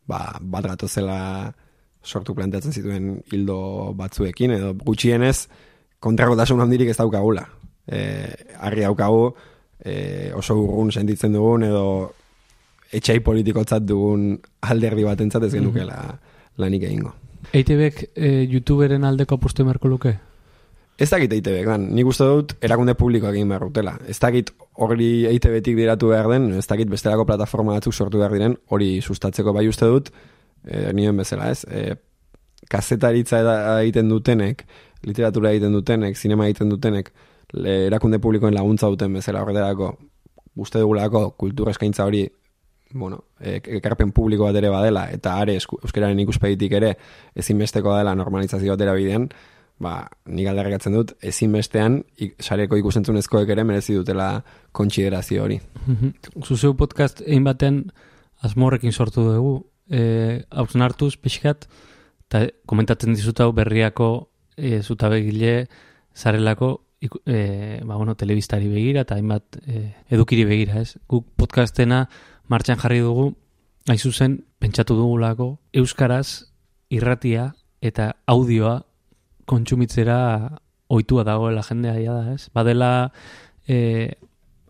[0.07, 1.53] ba, bat zela
[2.03, 5.47] sortu planteatzen zituen hildo batzuekin, edo gutxienez
[5.99, 7.43] kontrakotasun handirik ez daukagula.
[7.87, 7.99] E,
[8.59, 9.33] argi daukagu,
[9.83, 12.13] e, oso urrun sentitzen dugun, edo
[12.91, 16.27] etxai politikotzat dugun alderdi bat entzat ez genukela mm
[16.59, 17.13] lanik egingo.
[17.55, 20.11] EITBek e, youtuberen aldeko apustu emarko luke?
[20.99, 21.85] Ez dakit EITBek, dan.
[21.95, 23.93] Nik uste dut erakunde publikoak egin behar dutela.
[24.11, 24.51] Ez dakit
[24.83, 29.55] hori EITBetik diratu behar den, ez dakit bestelako plataforma batzuk sortu behar diren, hori sustatzeko
[29.55, 30.11] bai uste dut,
[30.67, 31.63] e, nioen bezala, ez?
[31.63, 31.95] E,
[32.69, 33.39] kazetaritza
[33.79, 34.65] egiten dutenek,
[35.07, 37.13] literatura egiten dutenek, sinema egiten dutenek,
[37.55, 39.93] erakunde publikoen laguntza duten bezala horretarako,
[40.59, 42.25] uste dugulako kultura eskaintza hori
[42.93, 46.95] bueno, e, ekarpen publiko bat ere badela, eta are euskararen ikuspegitik ere
[47.35, 49.29] ezinbesteko dela normalizazio batera bidean,
[49.79, 49.93] ba,
[50.27, 52.01] nik aldarrikatzen dut, ezinbestean
[52.41, 54.31] sareko ikusentzunezkoek ere merezi dutela
[54.75, 55.59] kontsiderazio hori.
[55.85, 56.43] Mhm.
[56.43, 57.83] Zuzeu podcast egin baten
[58.43, 59.53] azmorrekin sortu dugu,
[59.89, 61.69] e, hautzen hartuz, pixkat,
[62.29, 65.67] eta komentatzen dizut hau berriako e, zutabegile
[66.15, 70.97] zarelako e, ba, bueno, telebistari begira eta hainbat e, edukiri begira, ez?
[71.07, 72.03] Guk podcastena
[72.49, 73.31] martxan jarri dugu,
[73.89, 76.49] aizuzen, pentsatu dugulako, euskaraz,
[76.89, 78.81] irratia eta audioa
[79.49, 80.19] kontsumitzera
[80.89, 82.49] ohitua dagoela jendea ja da, ez?
[82.53, 83.11] Badela
[83.67, 84.17] e,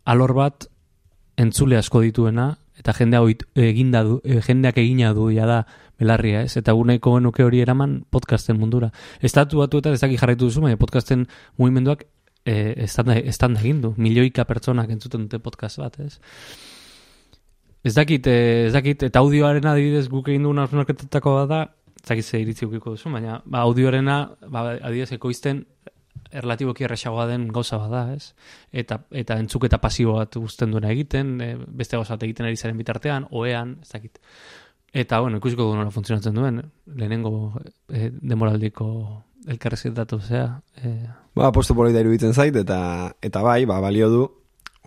[0.06, 0.68] alor bat
[1.40, 3.24] entzule asko dituena eta jendea
[3.64, 5.64] eginda du, e, jendeak egina du ja da
[6.00, 6.56] belarria, ez?
[6.60, 8.92] Eta guneko genuke hori eraman podcasten mundura.
[9.22, 11.26] Estatu batu eta daki jarraitu duzu, baina podcasten
[11.58, 12.06] mugimenduak
[12.46, 13.16] e, estanda,
[13.60, 13.94] egin du.
[13.98, 16.20] Milioika pertsonak entzuten dute podcast bat, ez?
[17.84, 20.68] Ez dakit, e, ez dakit, eta audioaren adibidez guk egin duguna
[21.48, 21.62] da,
[22.06, 25.66] zakit ze iritzi ukiko duzu, baina ba, audioarena, ba, adidez, ekoizten
[26.32, 28.34] erlatiboki erresagoa den gauza bada, ez?
[28.72, 32.58] Eta, eta entzuk eta pasio bat guzten duena egiten, e, beste gauza bat egiten ari
[32.58, 34.20] zaren bitartean, oean, ez dakit.
[34.94, 36.62] Eta, bueno, ikusiko du nola funtzionatzen duen,
[37.00, 37.34] lehenengo
[37.88, 38.90] e, demoraldiko
[39.48, 40.50] elkarrezketatu zea.
[40.84, 40.94] E...
[41.38, 42.80] Ba, postu polita iruditzen zait, eta,
[43.22, 44.24] eta bai, ba, balio du,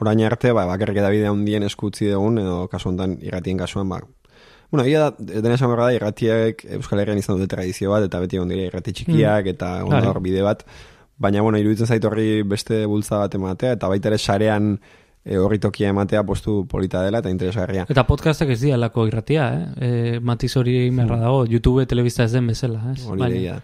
[0.03, 4.03] orain arte, ba, bakarrik edabidea hundien eskutzi dugun, edo kasu honetan irratien kasuan, ba,
[4.73, 8.39] Bueno, ia da, dena esan da, irratiak Euskal Herrian izan dute tradizio bat, eta beti
[8.41, 9.53] ondire irrati txikiak, mm.
[9.53, 10.65] eta ondor bide bat.
[11.21, 15.61] Baina, bueno, iruditzen zaitu horri beste bultza bat ematea, eta baita ere sarean e, horri
[15.61, 17.85] tokia ematea postu polita dela, eta interesgarria.
[17.93, 19.69] Eta podcastak ez dira lako irratia, eh?
[19.77, 22.97] E, matiz hori merra dago, YouTube, telebista ez den bezala, eh?
[23.13, 23.59] Baina,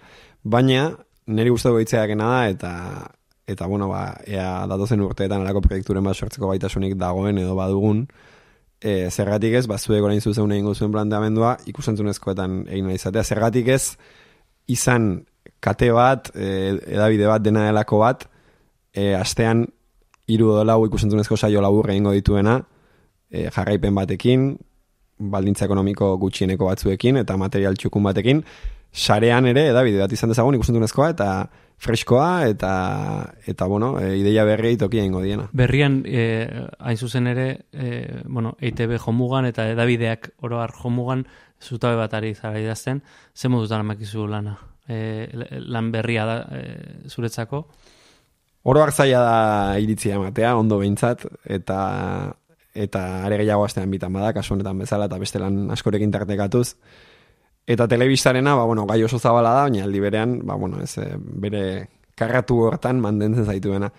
[0.45, 0.91] Baina
[1.25, 2.75] niri guztu goitzeak da, eta
[3.49, 8.05] eta bueno, ba, ea datozen urteetan alako proiekturen bat sortzeko baitasunik dagoen edo badugun,
[8.81, 13.25] e, zergatik ez, bazuek orain zuzen egin zuen planteamendua, ikusentzunezkoetan egin izatea.
[13.25, 13.97] Zergatik ez,
[14.69, 15.11] izan
[15.65, 18.29] kate bat, e, edabide bat, dena delako bat,
[18.93, 19.67] e, astean
[20.29, 22.61] hiru dola ikusentzunezko saio labur egingo dituena,
[23.33, 24.51] e, jarraipen batekin,
[25.19, 28.45] baldintza ekonomiko gutxieneko batzuekin, eta material txukun batekin,
[28.93, 31.29] sarean ere edabide bat izan dezagun ikustentunezkoa eta
[31.79, 35.49] freskoa eta eta bueno, e, ideia berri tokia ingo diena.
[35.53, 36.49] Berrian e,
[36.79, 41.27] hain zuzen ere, e, bueno, EITB jomugan eta edabideak oroar jomugan
[41.63, 43.03] zutabe bat ari zara idazten,
[43.35, 44.59] ze modutan amakizu lana?
[44.89, 45.29] E,
[45.61, 46.63] lan berria da e,
[47.09, 47.67] zuretzako?
[48.69, 52.35] Oro zaila da iritzia ematea, ondo behintzat, eta
[52.79, 56.75] eta are gehiago astean bitan bada, kasu honetan bezala, eta beste lan askorekin tartekatuz.
[57.69, 61.17] Eta telebistarena, ba, bueno, gai oso zabala da, baina aldi berean, ba, bueno, ez, eh,
[61.19, 61.63] bere
[62.17, 63.91] karratu hortan mantentzen zaituena.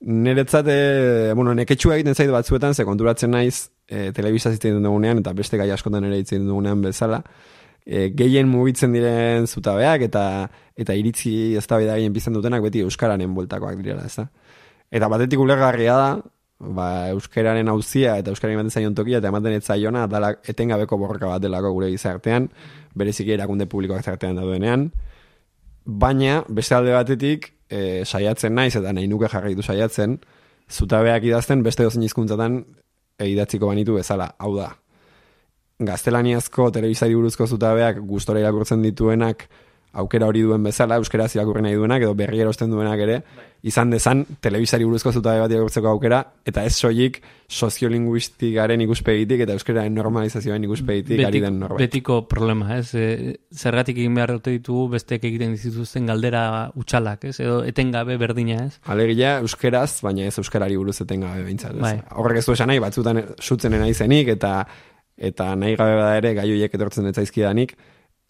[0.00, 5.34] Neretzat, e, bueno, neketxua egiten zaitu batzuetan, ze konturatzen naiz, e, telebista zitzen dugunean, eta
[5.36, 7.20] beste gai askotan ere zitzen dugunean bezala,
[7.84, 10.24] e, gehien mugitzen diren zutabeak, eta
[10.76, 11.78] eta iritzi ez da
[12.12, 14.28] pizten dutenak, beti Euskararen bueltakoak direla, ez da.
[14.90, 16.10] Eta batetik ulergarria da,
[16.58, 21.28] ba, Euskararen hauzia eta Euskararen ematen zaion tokia, eta ematen ez zaiona, dala etengabeko borroka
[21.30, 22.48] bat delako gure gizartean,
[22.96, 24.90] bereziki erakunde publikoak zartean daudenean,
[25.84, 30.18] baina beste alde batetik e, saiatzen naiz eta nahi nuke jarraitu saiatzen,
[30.70, 32.64] zutabeak idazten beste dozen hizkuntzatan
[33.18, 34.72] e, idatziko banitu bezala, hau da.
[35.86, 39.44] Gaztelaniazko telebizari buruzko zutabeak gustora irakurtzen dituenak
[39.96, 43.20] aukera hori duen bezala, euskera irakurri nahi duenak, edo berri erosten duenak ere,
[43.66, 47.18] izan dezan, telebizari buruzko zutabe bat irakurtzeko aukera, eta ez soilik
[47.48, 51.86] soziolinguistikaren ikuspegitik, eta euskeraren normalizazioaren ikuspegitik ari den norbait.
[51.86, 52.92] Betiko problema, ez?
[52.94, 56.44] E, zergatik egin behar dute ditugu, bestek egiten dituzten galdera
[56.76, 57.38] utxalak, ez?
[57.40, 58.80] Edo etengabe berdina, ez?
[58.92, 61.84] Alegia, euskeraz, baina ez euskarari buruz etengabe behintzat, ez?
[61.86, 61.96] Bai.
[62.20, 64.60] Horrek ez du esan nahi, batzutan sutzen izenik, eta
[65.16, 67.72] eta nahi gabe bada ere, gai etortzen ez zaizkidanik,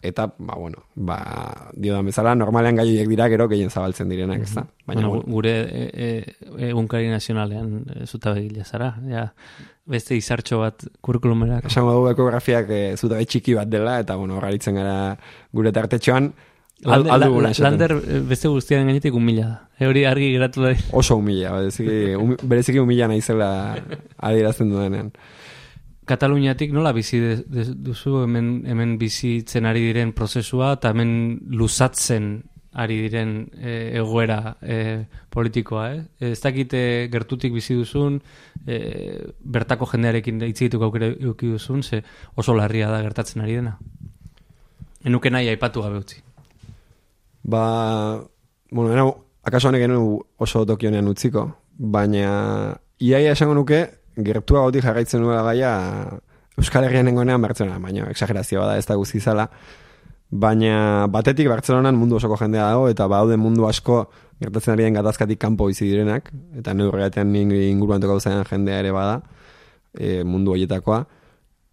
[0.01, 4.61] eta ba bueno ba dio da bezala normalean gaiek dira gero gehien zabaltzen direnak ezta
[4.61, 4.69] mhm.
[4.85, 5.55] baina bueno, gure
[6.69, 9.33] egunkari e, e, nazionalean e, zutabe gila zara ja
[9.85, 14.77] beste izartxo bat kurikulumerak esango dugu ekografiak e, zutabe txiki bat dela eta bueno garitzen
[14.77, 15.17] gara
[15.51, 16.31] gure tartetxoan
[16.85, 19.55] Lander, aldu Lander e, beste guztian gainetik humila da.
[19.81, 20.75] E hori argi geratu da.
[20.93, 21.55] Oso humila,
[22.43, 23.47] bereziki humila naizela
[24.21, 25.09] adierazten duenean.
[26.07, 31.11] Kataluniatik nola bizi de, de, duzu hemen, hemen bizitzen ari diren prozesua eta hemen
[31.51, 32.37] luzatzen
[32.77, 34.77] ari diren e, egoera e,
[35.33, 36.29] politikoa, eh?
[36.29, 36.79] Ez dakite
[37.11, 38.19] gertutik bizi duzun,
[38.69, 38.77] e,
[39.41, 42.03] bertako jendearekin hitz egiteko aukera eduki duzun, ze
[42.35, 43.77] oso larria da gertatzen ari dena.
[45.03, 46.21] Enuke nahi aipatu gabe utzi.
[47.43, 48.21] Ba,
[48.69, 49.07] bueno, ena,
[49.43, 49.89] akaso honek
[50.37, 51.47] oso tokionean utziko,
[51.77, 53.87] baina iaia esango nuke,
[54.25, 55.73] gertua gautik jarraitzen nuela gaia
[56.57, 59.45] Euskal Herrian nengoenean Bartzelona, baina exagerazioa da ez da guzti zala.
[60.31, 64.07] Baina batetik Bartzelonan mundu osoko jendea dago eta baude mundu asko
[64.41, 69.21] gertatzen ari den gatazkatik kanpo bizi direnak eta neurreatean inguruan toko jendea ere bada
[69.93, 71.05] e, mundu horietakoa.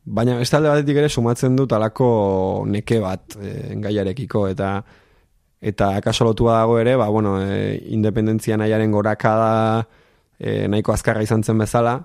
[0.05, 4.83] Baina ez batetik ere sumatzen dut alako neke bat e, gaiarekiko eta
[5.65, 9.89] eta akaso lotua dago ere, ba, bueno, e, independentzia nahiaren gorakada
[10.39, 12.03] e, nahiko azkarra izan zen bezala,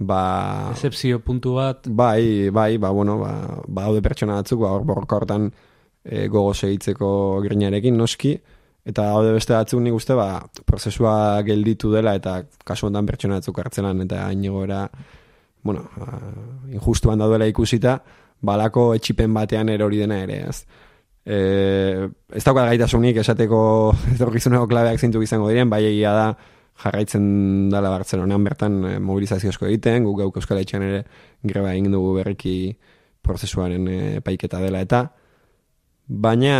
[0.00, 0.72] ba...
[0.72, 1.84] Excepzio puntu bat.
[1.86, 5.50] Bai, bai, ba, bueno, ba, ba haude pertsona batzuk, ba, borroka hortan
[6.02, 8.34] e, gogo segitzeko grinarekin noski,
[8.88, 13.60] eta haude beste batzuk nik uste, ba, prozesua gelditu dela, eta kasu honetan pertsona batzuk
[13.60, 14.30] hartzenan, eta
[14.64, 14.86] era,
[15.62, 16.20] bueno, ba,
[16.72, 18.00] injustuan daudela ikusita,
[18.40, 20.64] balako etxipen batean erori dena ere, ez?
[21.20, 26.26] E, ez daukat gaitasunik esateko etorkizuneko klabeak zintu izango diren, bai egia da,
[26.80, 31.04] jarraitzen dala Bartzelonean bertan e, mobilizazio asko egiten, guk gauk Euskal Etxean ere
[31.42, 32.54] greba egin dugu berriki
[33.24, 35.04] prozesuaren e, eh, paiketa dela eta
[36.10, 36.54] baina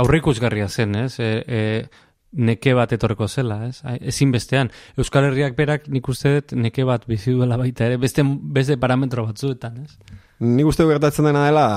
[0.00, 1.18] aurre ikusgarria zen, ez?
[1.20, 1.62] E, e,
[2.36, 3.80] neke bat etorreko zela, ez?
[4.00, 8.24] Ezin bestean, Euskal Herriak berak nik uste dut neke bat bizi duela baita ere, beste,
[8.24, 10.16] beste parametro batzuetan, ez?
[10.44, 11.68] Nik uste gertatzen dena dela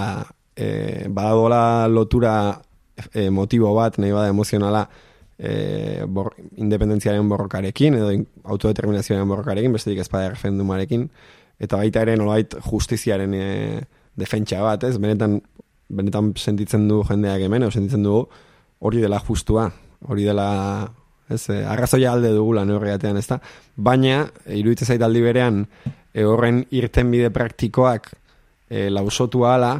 [0.55, 2.33] e, badadola lotura
[3.13, 4.87] e, motibo bat, nahi bada emozionala,
[5.39, 8.11] e, bor, independentziaren borrokarekin edo
[8.43, 11.07] autodeterminazioaren borrokarekin, bestetik ezpada referendumarekin,
[11.59, 13.47] eta baita ere nolait justiziaren e,
[14.19, 14.97] defentsa bat, ez?
[14.99, 15.39] Benetan,
[15.89, 18.21] benetan sentitzen du jendeak hemen, edo sentitzen du
[18.79, 19.69] hori dela justua,
[20.07, 20.49] hori dela
[21.29, 23.39] ez, e, arrazoia alde dugula neurriatean, ez da?
[23.75, 25.63] Baina, iruditzen zait aldi berean,
[26.13, 28.11] e, horren irten bide praktikoak
[28.69, 29.77] e, lausotu ala,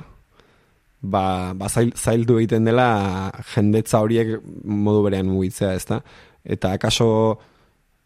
[1.02, 6.02] ba, ba zail, zaildu egiten dela jendetza horiek modu berean mugitzea, ezta?
[6.44, 7.40] Eta akaso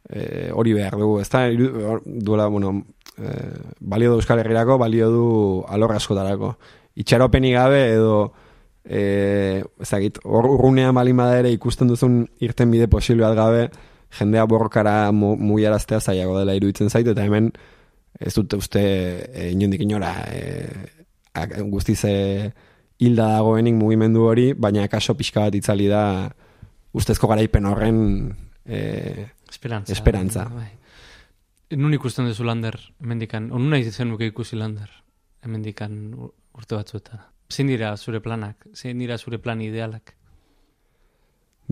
[0.10, 1.46] e, hori behar dugu, ezta?
[2.06, 2.84] Duela, bueno,
[3.18, 3.34] e,
[3.80, 5.28] balio du Euskal Herriako, balio du
[5.68, 6.56] alor askotarako.
[6.96, 8.34] Itxaropeni gabe edo
[8.86, 13.70] e, ezagit, urrunean balin ere ikusten duzun irten bide posible bat gabe,
[14.14, 17.52] jendea borrokara mugiaraztea zaiago dela iruditzen zait, eta hemen
[18.20, 18.84] ez dute uste
[19.34, 20.68] e, inondik inora e,
[21.72, 22.54] guztize
[23.04, 26.04] hilda dagoenik mugimendu hori, baina kaso pixka bat itzali da
[26.94, 28.00] ustezko garaipen horren
[28.66, 29.94] e, esperantza.
[29.94, 30.48] esperantza.
[30.54, 30.72] Bai.
[31.78, 34.90] Nun ikusten duzu lander, emendikan, onu nahi zen nuke ikusi lander,
[35.46, 37.24] emendikan urte batzuetan.
[37.54, 40.16] Zein dira zure planak, zein dira zure plan idealak?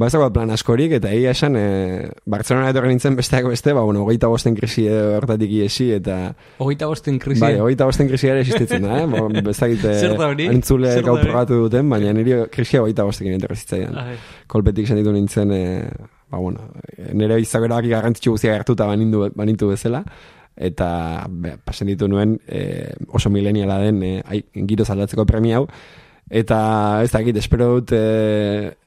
[0.01, 4.01] Ba, ez plan askorik, eta egia esan, e, Barcelona etorri nintzen besteak beste, ba, bueno,
[4.01, 6.15] hogeita bosten krisi hortatik iesi, eta...
[6.57, 7.43] Hogeita bosten krisi?
[7.43, 9.05] Bai, hogeita bosten krisi ere existitzen da, eh?
[9.11, 10.49] Bo, bestakit, da hori?
[10.49, 14.17] Entzule gau probatu duten, baina niri krisia hogeita bostekin etorri zitzaidan.
[14.49, 15.85] Kolpetik sentitu nintzen, e,
[16.33, 16.71] ba, bueno,
[17.13, 20.01] nire bizako erabaki garrantzitsu guztia gertuta banindu, banintu bezala,
[20.57, 20.91] eta
[21.29, 25.67] be, pasen ditu nuen e, oso mileniala den e, ai, giro zaldatzeko premi hau,
[26.25, 26.61] eta
[27.05, 27.93] ez dakit, espero dut...
[27.93, 28.79] E,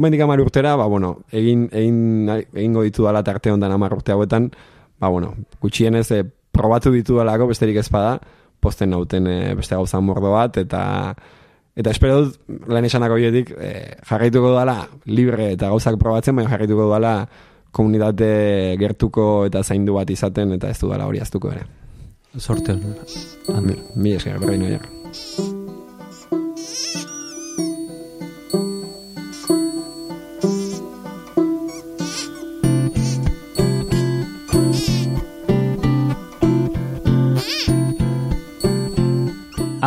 [0.00, 4.48] Mendik amar urtera, ba, bueno, egin, egin, egingo ditu dala tarte ondan amar urte hauetan,
[4.96, 6.22] ba, bueno, gutxienez e,
[6.56, 8.14] probatu ditu dalako besterik ezpada,
[8.64, 10.82] posten nauten e, beste gauza mordo bat, eta
[11.76, 13.74] eta espero dut, lehen esanako hietik, e,
[14.08, 17.14] jarraituko dala libre eta gauzak probatzen, baina jarraituko dala
[17.70, 18.32] komunitate
[18.80, 21.68] gertuko eta zaindu bat izaten, eta ez du dala hori aztuko ere.
[22.38, 22.76] Sorte
[23.60, 25.59] Mi, mi esker, berrein oiak.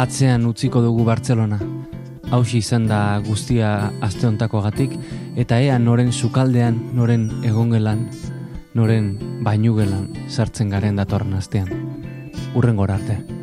[0.03, 1.59] Atzean utziko dugu Bartzelona.
[2.33, 3.69] Hauzi izan da guztia
[4.03, 4.95] asteontakoagatik
[5.39, 8.07] eta ea noren sukaldean, noren egongelan,
[8.75, 9.13] noren
[9.45, 11.71] bainugelan sartzen garen datorren astean.
[12.57, 13.42] Urren arte.